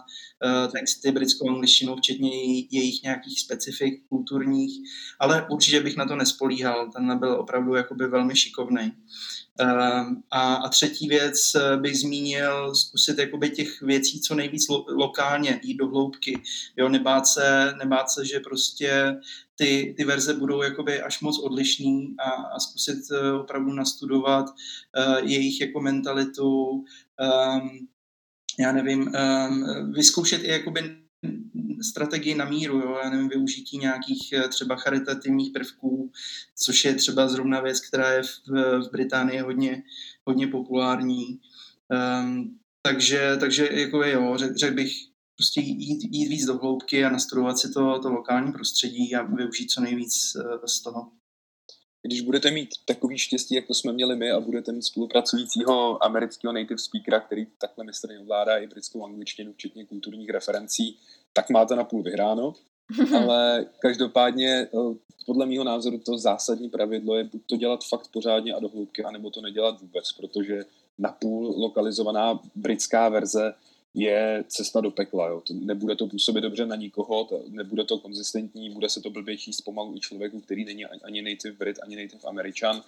texty 0.72 1.12
britskou 1.12 1.48
angličtinou, 1.48 1.96
včetně 1.96 2.30
jejich 2.70 3.02
nějakých 3.02 3.40
specifik 3.40 4.08
kulturních, 4.08 4.80
ale 5.20 5.46
určitě 5.50 5.80
bych 5.80 5.96
na 5.96 6.06
to 6.06 6.16
nespolíhal. 6.16 6.90
Ten 6.90 7.18
byl 7.18 7.32
opravdu 7.32 7.74
jakoby 7.74 8.06
velmi 8.06 8.36
šikovný. 8.36 8.92
Ehm, 9.58 10.22
a, 10.30 10.54
a 10.54 10.68
třetí 10.68 11.08
věc 11.08 11.54
eh, 11.54 11.76
bych 11.76 11.98
zmínil, 11.98 12.74
zkusit 12.74 13.18
jakoby 13.18 13.50
těch 13.50 13.82
věcí 13.82 14.20
co 14.20 14.34
nejvíc 14.34 14.68
lo, 14.68 14.84
lokálně, 14.88 15.60
jít 15.62 15.76
do 15.76 15.86
hloubky. 15.86 16.42
Jo, 16.76 16.88
nebát 16.88 17.26
se, 17.26 17.74
nebát 17.78 18.10
se, 18.10 18.26
že 18.26 18.40
prostě 18.40 19.16
ty, 19.56 19.94
ty 19.96 20.04
verze 20.04 20.34
budou 20.34 20.62
jakoby 20.62 21.00
až 21.00 21.20
moc 21.20 21.38
odlišný 21.38 22.14
a, 22.18 22.30
a 22.30 22.58
zkusit 22.58 22.98
uh, 23.10 23.40
opravdu 23.40 23.72
nastudovat 23.72 24.46
uh, 24.46 25.28
jejich 25.28 25.60
jako 25.60 25.80
mentalitu, 25.80 26.70
um, 26.70 27.88
já 28.58 28.72
nevím, 28.72 29.00
um, 29.48 29.92
vyzkoušet 29.92 30.42
i 30.44 30.48
jakoby 30.48 30.96
strategii 31.82 32.34
na 32.34 32.44
míru, 32.44 32.78
jo? 32.78 32.98
já 33.04 33.10
nevím, 33.10 33.28
využití 33.28 33.78
nějakých 33.78 34.32
eh, 34.32 34.48
třeba 34.48 34.76
charitativních 34.76 35.52
prvků, 35.52 36.12
což 36.56 36.84
je 36.84 36.94
třeba 36.94 37.28
zrovna 37.28 37.60
věc, 37.60 37.80
která 37.80 38.12
je 38.12 38.22
v, 38.22 38.90
Británii 38.92 39.40
hodně, 39.40 39.82
hodně 40.24 40.46
populární. 40.46 41.40
Um, 42.22 42.58
takže, 42.82 43.36
takže 43.40 43.68
jako 43.72 44.04
jo, 44.04 44.36
řekl 44.36 44.54
řek 44.54 44.74
bych, 44.74 44.92
prostě 45.36 45.60
jít, 45.60 46.08
jít 46.10 46.28
víc 46.28 46.46
do 46.46 46.58
hloubky 46.58 47.04
a 47.04 47.10
nastudovat 47.10 47.58
si 47.58 47.72
to, 47.72 47.98
to 47.98 48.10
lokální 48.10 48.52
prostředí 48.52 49.14
a 49.14 49.22
využít 49.22 49.70
co 49.70 49.80
nejvíc 49.80 50.36
eh, 50.36 50.68
z 50.68 50.80
toho. 50.80 51.10
Když 52.06 52.20
budete 52.20 52.50
mít 52.50 52.68
takový 52.84 53.18
štěstí, 53.18 53.54
jak 53.54 53.66
to 53.66 53.74
jsme 53.74 53.92
měli 53.92 54.16
my, 54.16 54.30
a 54.30 54.40
budete 54.40 54.72
mít 54.72 54.82
spolupracujícího 54.82 56.04
amerického 56.04 56.52
native 56.52 56.78
speakera, 56.78 57.20
který 57.20 57.46
takhle 57.58 57.84
mistrně 57.84 58.18
ovládá 58.18 58.56
i 58.56 58.66
britskou 58.66 59.04
angličtinu, 59.04 59.52
včetně 59.52 59.84
kulturních 59.84 60.30
referencí, 60.30 60.98
tak 61.32 61.50
máte 61.50 61.76
na 61.76 61.84
půl 61.84 62.02
vyhráno. 62.02 62.54
ale 63.16 63.66
každopádně 63.78 64.48
eh, 64.48 64.68
podle 65.26 65.46
mého 65.46 65.64
názoru 65.64 65.98
to 65.98 66.18
zásadní 66.18 66.68
pravidlo 66.68 67.16
je 67.16 67.24
buď 67.24 67.42
to 67.46 67.56
dělat 67.56 67.80
fakt 67.88 68.08
pořádně 68.12 68.54
a 68.54 68.60
do 68.60 68.68
hloubky, 68.68 69.04
anebo 69.04 69.30
to 69.30 69.40
nedělat 69.40 69.80
vůbec, 69.80 70.12
protože 70.12 70.64
napůl 70.98 71.54
lokalizovaná 71.56 72.40
britská 72.54 73.08
verze 73.08 73.54
je 73.94 74.44
cesta 74.48 74.80
do 74.80 74.90
pekla. 74.90 75.28
Jo. 75.28 75.40
To, 75.40 75.54
nebude 75.54 75.96
to 75.96 76.06
působit 76.06 76.40
dobře 76.40 76.66
na 76.66 76.76
nikoho, 76.76 77.24
to, 77.24 77.42
nebude 77.48 77.84
to 77.84 77.98
konzistentní, 77.98 78.70
bude 78.70 78.88
se 78.88 79.00
to 79.00 79.10
blbě 79.10 79.38
číst 79.38 79.60
pomalu 79.60 79.96
i 79.96 80.00
člověku, 80.00 80.40
který 80.40 80.64
není 80.64 80.84
ani 80.84 81.22
native 81.22 81.54
Brit, 81.58 81.78
ani 81.82 81.96
native 81.96 82.28
Američan 82.28 82.82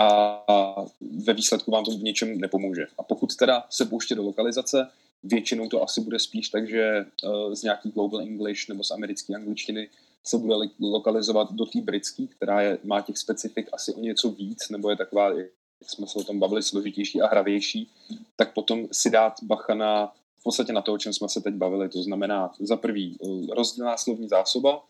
a, 0.00 0.86
ve 1.24 1.32
výsledku 1.32 1.70
vám 1.70 1.84
to 1.84 1.90
v 1.90 2.02
něčem 2.02 2.38
nepomůže. 2.38 2.86
A 2.98 3.02
pokud 3.02 3.36
teda 3.36 3.64
se 3.70 3.84
pouště 3.84 4.14
do 4.14 4.22
lokalizace, 4.22 4.88
většinou 5.22 5.68
to 5.68 5.82
asi 5.82 6.00
bude 6.00 6.18
spíš 6.18 6.48
tak, 6.48 6.68
že 6.68 7.06
uh, 7.24 7.54
z 7.54 7.62
nějaký 7.62 7.90
global 7.90 8.20
English 8.20 8.68
nebo 8.68 8.84
z 8.84 8.90
americké 8.90 9.34
angličtiny 9.34 9.88
se 10.24 10.38
bude 10.38 10.54
lokalizovat 10.80 11.52
do 11.52 11.66
té 11.66 11.80
britské, 11.80 12.26
která 12.26 12.60
je, 12.60 12.78
má 12.84 13.00
těch 13.00 13.18
specifik 13.18 13.68
asi 13.72 13.94
o 13.94 14.00
něco 14.00 14.30
víc, 14.30 14.68
nebo 14.70 14.90
je 14.90 14.96
taková, 14.96 15.28
jak 15.28 15.46
jsme 15.86 16.06
se 16.06 16.18
o 16.18 16.24
tom 16.24 16.38
bavili, 16.38 16.62
složitější 16.62 17.22
a 17.22 17.26
hravější, 17.26 17.90
tak 18.36 18.54
potom 18.54 18.88
si 18.92 19.10
dát 19.10 19.34
bacha 19.42 19.74
na 19.74 20.12
v 20.44 20.52
podstatě 20.52 20.72
na 20.72 20.82
to, 20.82 20.92
o 20.92 20.98
čem 20.98 21.12
jsme 21.12 21.28
se 21.28 21.40
teď 21.40 21.54
bavili. 21.54 21.88
To 21.88 22.02
znamená 22.02 22.52
za 22.60 22.76
prvý 22.76 23.16
eh, 23.22 23.54
rozdílná 23.54 23.96
slovní 23.96 24.28
zásoba, 24.28 24.82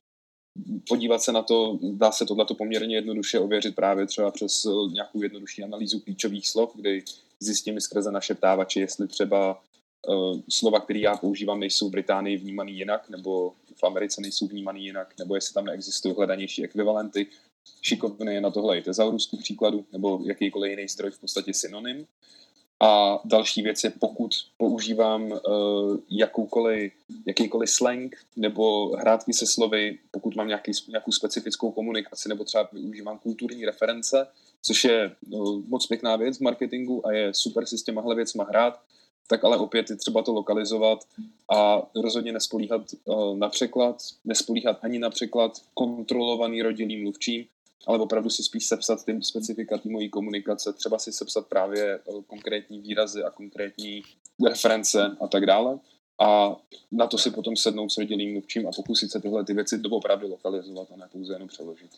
podívat 0.89 1.23
se 1.23 1.33
na 1.33 1.43
to, 1.43 1.79
dá 1.83 2.13
se 2.13 2.25
tohleto 2.25 2.55
poměrně 2.55 2.97
jednoduše 2.97 3.39
ověřit 3.39 3.75
právě 3.75 4.07
třeba 4.07 4.31
přes 4.31 4.65
eh, 4.65 4.93
nějakou 4.93 5.23
jednodušší 5.23 5.63
analýzu 5.63 6.01
klíčových 6.01 6.49
slov, 6.49 6.73
kdy 6.75 7.03
zjistím 7.41 7.81
skrze 7.81 8.11
naše 8.11 8.35
ptávače, 8.35 8.81
jestli 8.81 9.09
třeba 9.09 9.63
uh, 10.09 10.41
slova, 10.51 10.81
které 10.81 10.99
já 10.99 11.17
používám, 11.17 11.61
nejsou 11.61 11.89
v 11.89 11.93
Británii 11.93 12.37
vnímaný 12.37 12.79
jinak, 12.79 13.11
nebo 13.11 13.53
v 13.75 13.85
Americe 13.85 14.21
nejsou 14.21 14.47
vnímaný 14.47 14.85
jinak, 14.85 15.15
nebo 15.19 15.35
jestli 15.35 15.55
tam 15.55 15.65
neexistují 15.65 16.15
hledanější 16.15 16.65
ekvivalenty. 16.65 17.27
Šikovný 17.83 18.35
je 18.35 18.41
na 18.41 18.51
tohle 18.51 18.79
i 18.79 18.83
tezaurus 18.83 19.31
příkladu, 19.39 19.85
nebo 19.93 20.21
jakýkoliv 20.25 20.71
jiný 20.71 20.89
zdroj 20.89 21.11
v 21.11 21.21
podstatě 21.21 21.55
synonym. 21.55 22.07
A 22.81 23.19
další 23.25 23.63
věc 23.63 23.85
je, 23.85 23.91
pokud 23.91 24.31
používám 24.57 25.23
uh, 25.23 25.39
jakoukoliv, 26.11 26.93
jakýkoliv 27.27 27.71
slang 27.71 28.17
nebo 28.37 28.97
hrátky 28.97 29.33
se 29.33 29.47
slovy, 29.47 29.99
pokud 30.11 30.37
mám 30.37 30.49
nějaký, 30.49 30.73
nějakou 30.89 31.13
specifickou 31.13 31.71
komunikaci 31.71 32.29
nebo 32.29 32.45
třeba 32.45 32.69
využívám 32.73 33.19
kulturní 33.19 33.65
reference, 33.65 34.27
což 34.63 34.85
je 34.85 35.17
uh, 35.31 35.63
moc 35.69 35.87
pěkná 35.87 36.17
věc 36.17 36.39
v 36.39 36.41
marketingu 36.41 37.07
a 37.07 37.13
je 37.13 37.35
super 37.35 37.67
si 37.67 37.79
s 37.79 37.83
těmahle 37.83 38.15
věcma 38.15 38.45
hrát, 38.45 38.81
tak 39.29 39.45
ale 39.45 39.57
opět 39.59 39.91
je 39.91 39.97
třeba 39.97 40.23
to 40.23 40.33
lokalizovat 40.33 40.99
a 41.55 41.83
rozhodně 42.03 42.33
nespolíhat 42.33 42.83
uh, 43.05 43.37
na 43.39 43.49
překlad, 43.49 43.97
nespolíhat 44.25 44.79
ani 44.83 44.99
na 44.99 45.11
překlad 45.11 45.53
kontrolovaný 45.75 46.63
rodilým 46.63 47.03
mluvčím, 47.03 47.45
ale 47.87 47.99
opravdu 47.99 48.31
si 48.31 48.43
spíš 48.43 48.67
sepsat 48.67 49.05
tím 49.05 49.23
specifika 49.23 49.81
mojí 49.85 50.11
komunikace, 50.11 50.73
třeba 50.73 50.99
si 50.99 51.13
sepsat 51.13 51.47
právě 51.47 51.95
eh, 51.95 52.23
konkrétní 52.27 52.81
výrazy 52.81 53.23
a 53.23 53.31
konkrétní 53.31 54.03
reference 54.49 55.17
a 55.21 55.27
tak 55.27 55.47
dále. 55.47 55.79
A 56.21 56.57
na 56.93 57.07
to 57.07 57.19
si 57.19 57.31
potom 57.31 57.57
sednout 57.57 57.93
s 57.93 57.99
rodilým 57.99 58.33
mluvčím 58.33 58.69
a 58.69 58.71
pokusit 58.77 59.11
se 59.11 59.21
tyhle 59.21 59.45
ty 59.45 59.55
věci 59.55 59.79
doopravdy 59.79 60.27
lokalizovat 60.27 60.89
a 60.93 60.97
ne 60.97 61.09
pouze 61.13 61.35
jenom 61.35 61.49
přeložit. 61.49 61.91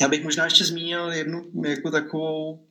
Já 0.00 0.08
bych 0.08 0.24
možná 0.24 0.44
ještě 0.44 0.64
zmínil 0.64 1.12
jednu 1.12 1.50
jako 1.64 1.90
takovou 1.90 2.67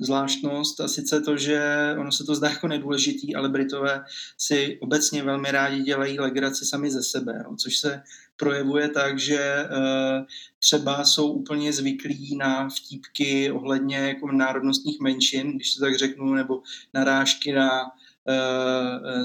zvláštnost 0.00 0.80
a 0.80 0.88
sice 0.88 1.20
to, 1.20 1.36
že 1.36 1.60
ono 1.98 2.12
se 2.12 2.24
to 2.24 2.34
zdá 2.34 2.48
jako 2.48 2.68
nedůležitý, 2.68 3.34
ale 3.34 3.48
Britové 3.48 4.04
si 4.38 4.78
obecně 4.80 5.22
velmi 5.22 5.50
rádi 5.50 5.82
dělají 5.82 6.18
legraci 6.18 6.64
sami 6.64 6.90
ze 6.90 7.02
sebe, 7.02 7.42
no, 7.44 7.56
což 7.56 7.78
se 7.78 8.02
projevuje 8.36 8.88
tak, 8.88 9.18
že 9.18 9.68
uh, 9.70 10.24
třeba 10.58 11.04
jsou 11.04 11.32
úplně 11.32 11.72
zvyklí 11.72 12.36
na 12.36 12.68
vtípky 12.68 13.52
ohledně 13.52 13.96
jako 13.96 14.32
národnostních 14.32 15.00
menšin, 15.00 15.56
když 15.56 15.74
to 15.74 15.80
tak 15.80 15.98
řeknu, 15.98 16.34
nebo 16.34 16.62
narážky 16.94 17.52
na 17.52 17.70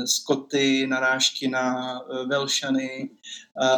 Skoty, 0.06 0.88
narážky 0.88 1.48
na 1.48 2.00
uh, 2.02 2.30
Velšany 2.30 3.10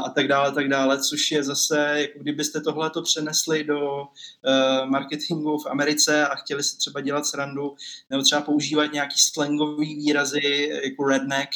a 0.05 0.09
tak 0.09 0.27
dále, 0.27 0.51
tak 0.51 0.69
dále, 0.69 0.99
což 1.01 1.31
je 1.31 1.43
zase, 1.43 1.93
jako 1.95 2.19
kdybyste 2.19 2.61
tohle 2.61 2.89
to 2.89 3.01
přenesli 3.01 3.63
do 3.63 4.07
marketingu 4.85 5.57
v 5.57 5.65
Americe 5.65 6.27
a 6.27 6.35
chtěli 6.35 6.63
si 6.63 6.77
třeba 6.77 7.01
dělat 7.01 7.25
srandu, 7.25 7.75
nebo 8.09 8.23
třeba 8.23 8.41
používat 8.41 8.93
nějaký 8.93 9.19
slangový 9.19 9.95
výrazy 9.95 10.69
jako 10.83 11.03
redneck, 11.03 11.49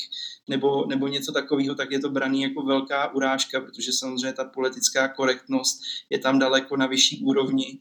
nebo, 0.48 0.86
nebo 0.86 1.08
něco 1.08 1.32
takového, 1.32 1.76
tak 1.76 1.92
je 1.92 2.00
to 2.00 2.10
braný 2.10 2.42
jako 2.42 2.62
velká 2.62 3.14
urážka, 3.14 3.62
protože 3.62 3.94
samozřejmě 3.94 4.34
ta 4.34 4.46
politická 4.46 5.08
korektnost 5.08 5.82
je 6.10 6.20
tam 6.20 6.40
daleko 6.40 6.78
na 6.78 6.88
vyšší 6.88 7.24
úrovni. 7.26 7.80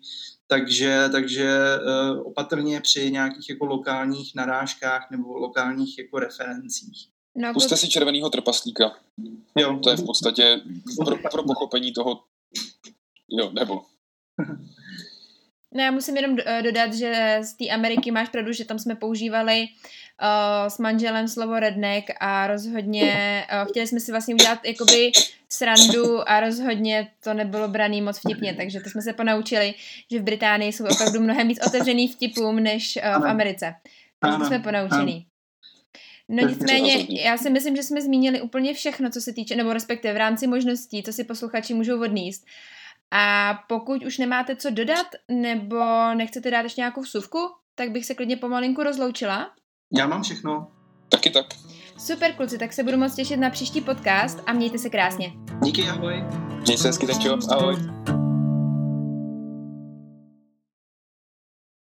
Takže, 0.50 1.08
takže 1.12 1.54
uh, 2.10 2.26
opatrně 2.26 2.80
při 2.80 3.10
nějakých 3.10 3.48
jako 3.48 3.66
lokálních 3.66 4.34
narážkách 4.34 5.10
nebo 5.10 5.38
lokálních 5.38 5.98
jako 5.98 6.18
referencích. 6.18 7.08
No, 7.36 7.52
Puste 7.52 7.76
si 7.76 7.88
červenýho 7.88 8.30
trpaslíka. 8.30 8.96
Jo. 9.58 9.78
To 9.82 9.90
je 9.90 9.96
v 9.96 10.04
podstatě 10.04 10.60
pro, 11.04 11.16
pro 11.30 11.42
pochopení 11.42 11.92
toho, 11.92 12.24
jo, 13.28 13.50
nebo. 13.52 13.82
No 15.74 15.82
já 15.82 15.90
musím 15.90 16.16
jenom 16.16 16.36
eh, 16.44 16.62
dodat, 16.62 16.94
že 16.94 17.38
z 17.42 17.52
té 17.54 17.68
Ameriky 17.68 18.10
máš 18.10 18.28
pravdu, 18.28 18.52
že 18.52 18.64
tam 18.64 18.78
jsme 18.78 18.94
používali 18.94 19.60
uh, 19.62 20.68
s 20.68 20.78
manželem 20.78 21.28
slovo 21.28 21.60
redneck 21.60 22.10
a 22.20 22.46
rozhodně 22.46 23.44
uh, 23.52 23.68
chtěli 23.68 23.86
jsme 23.86 24.00
si 24.00 24.10
vlastně 24.10 24.34
udělat 24.34 24.58
jakoby 24.64 25.12
srandu 25.48 26.28
a 26.28 26.40
rozhodně 26.40 27.08
to 27.24 27.34
nebylo 27.34 27.68
braný 27.68 28.02
moc 28.02 28.18
vtipně, 28.18 28.54
takže 28.54 28.80
to 28.80 28.90
jsme 28.90 29.02
se 29.02 29.12
ponaučili, 29.12 29.74
že 30.10 30.18
v 30.18 30.22
Británii 30.22 30.72
jsou 30.72 30.84
opravdu 30.86 31.20
mnohem 31.20 31.48
víc 31.48 31.66
otevřený 31.66 32.08
vtipům 32.08 32.56
než 32.56 32.98
uh, 33.16 33.22
v 33.22 33.26
Americe. 33.26 33.74
Takže 34.20 34.38
to 34.38 34.44
jsme 34.44 34.58
ponaučený. 34.58 35.26
No 36.28 36.48
nicméně, 36.48 37.06
já 37.22 37.36
si 37.36 37.50
myslím, 37.50 37.76
že 37.76 37.82
jsme 37.82 38.02
zmínili 38.02 38.40
úplně 38.40 38.74
všechno, 38.74 39.10
co 39.10 39.20
se 39.20 39.32
týče, 39.32 39.56
nebo 39.56 39.72
respektive 39.72 40.14
v 40.14 40.16
rámci 40.16 40.46
možností, 40.46 41.02
co 41.02 41.12
si 41.12 41.24
posluchači 41.24 41.74
můžou 41.74 42.02
odníst. 42.02 42.46
A 43.12 43.54
pokud 43.68 44.04
už 44.04 44.18
nemáte 44.18 44.56
co 44.56 44.70
dodat, 44.70 45.06
nebo 45.28 46.14
nechcete 46.14 46.50
dát 46.50 46.60
ještě 46.60 46.80
nějakou 46.80 47.00
vsuvku, 47.00 47.38
tak 47.74 47.90
bych 47.90 48.06
se 48.06 48.14
klidně 48.14 48.36
pomalinku 48.36 48.82
rozloučila. 48.82 49.50
Já 49.98 50.06
mám 50.06 50.22
všechno. 50.22 50.70
Taky 51.08 51.30
tak. 51.30 51.46
Super 51.98 52.32
kluci, 52.32 52.58
tak 52.58 52.72
se 52.72 52.82
budu 52.82 52.96
moc 52.96 53.14
těšit 53.14 53.40
na 53.40 53.50
příští 53.50 53.80
podcast 53.80 54.42
a 54.46 54.52
mějte 54.52 54.78
se 54.78 54.90
krásně. 54.90 55.32
Díky, 55.64 55.82
ahoj. 55.82 56.24
Mějte 56.48 56.76
se 56.76 56.88
hezky, 56.88 57.06
ahoj. 57.50 57.76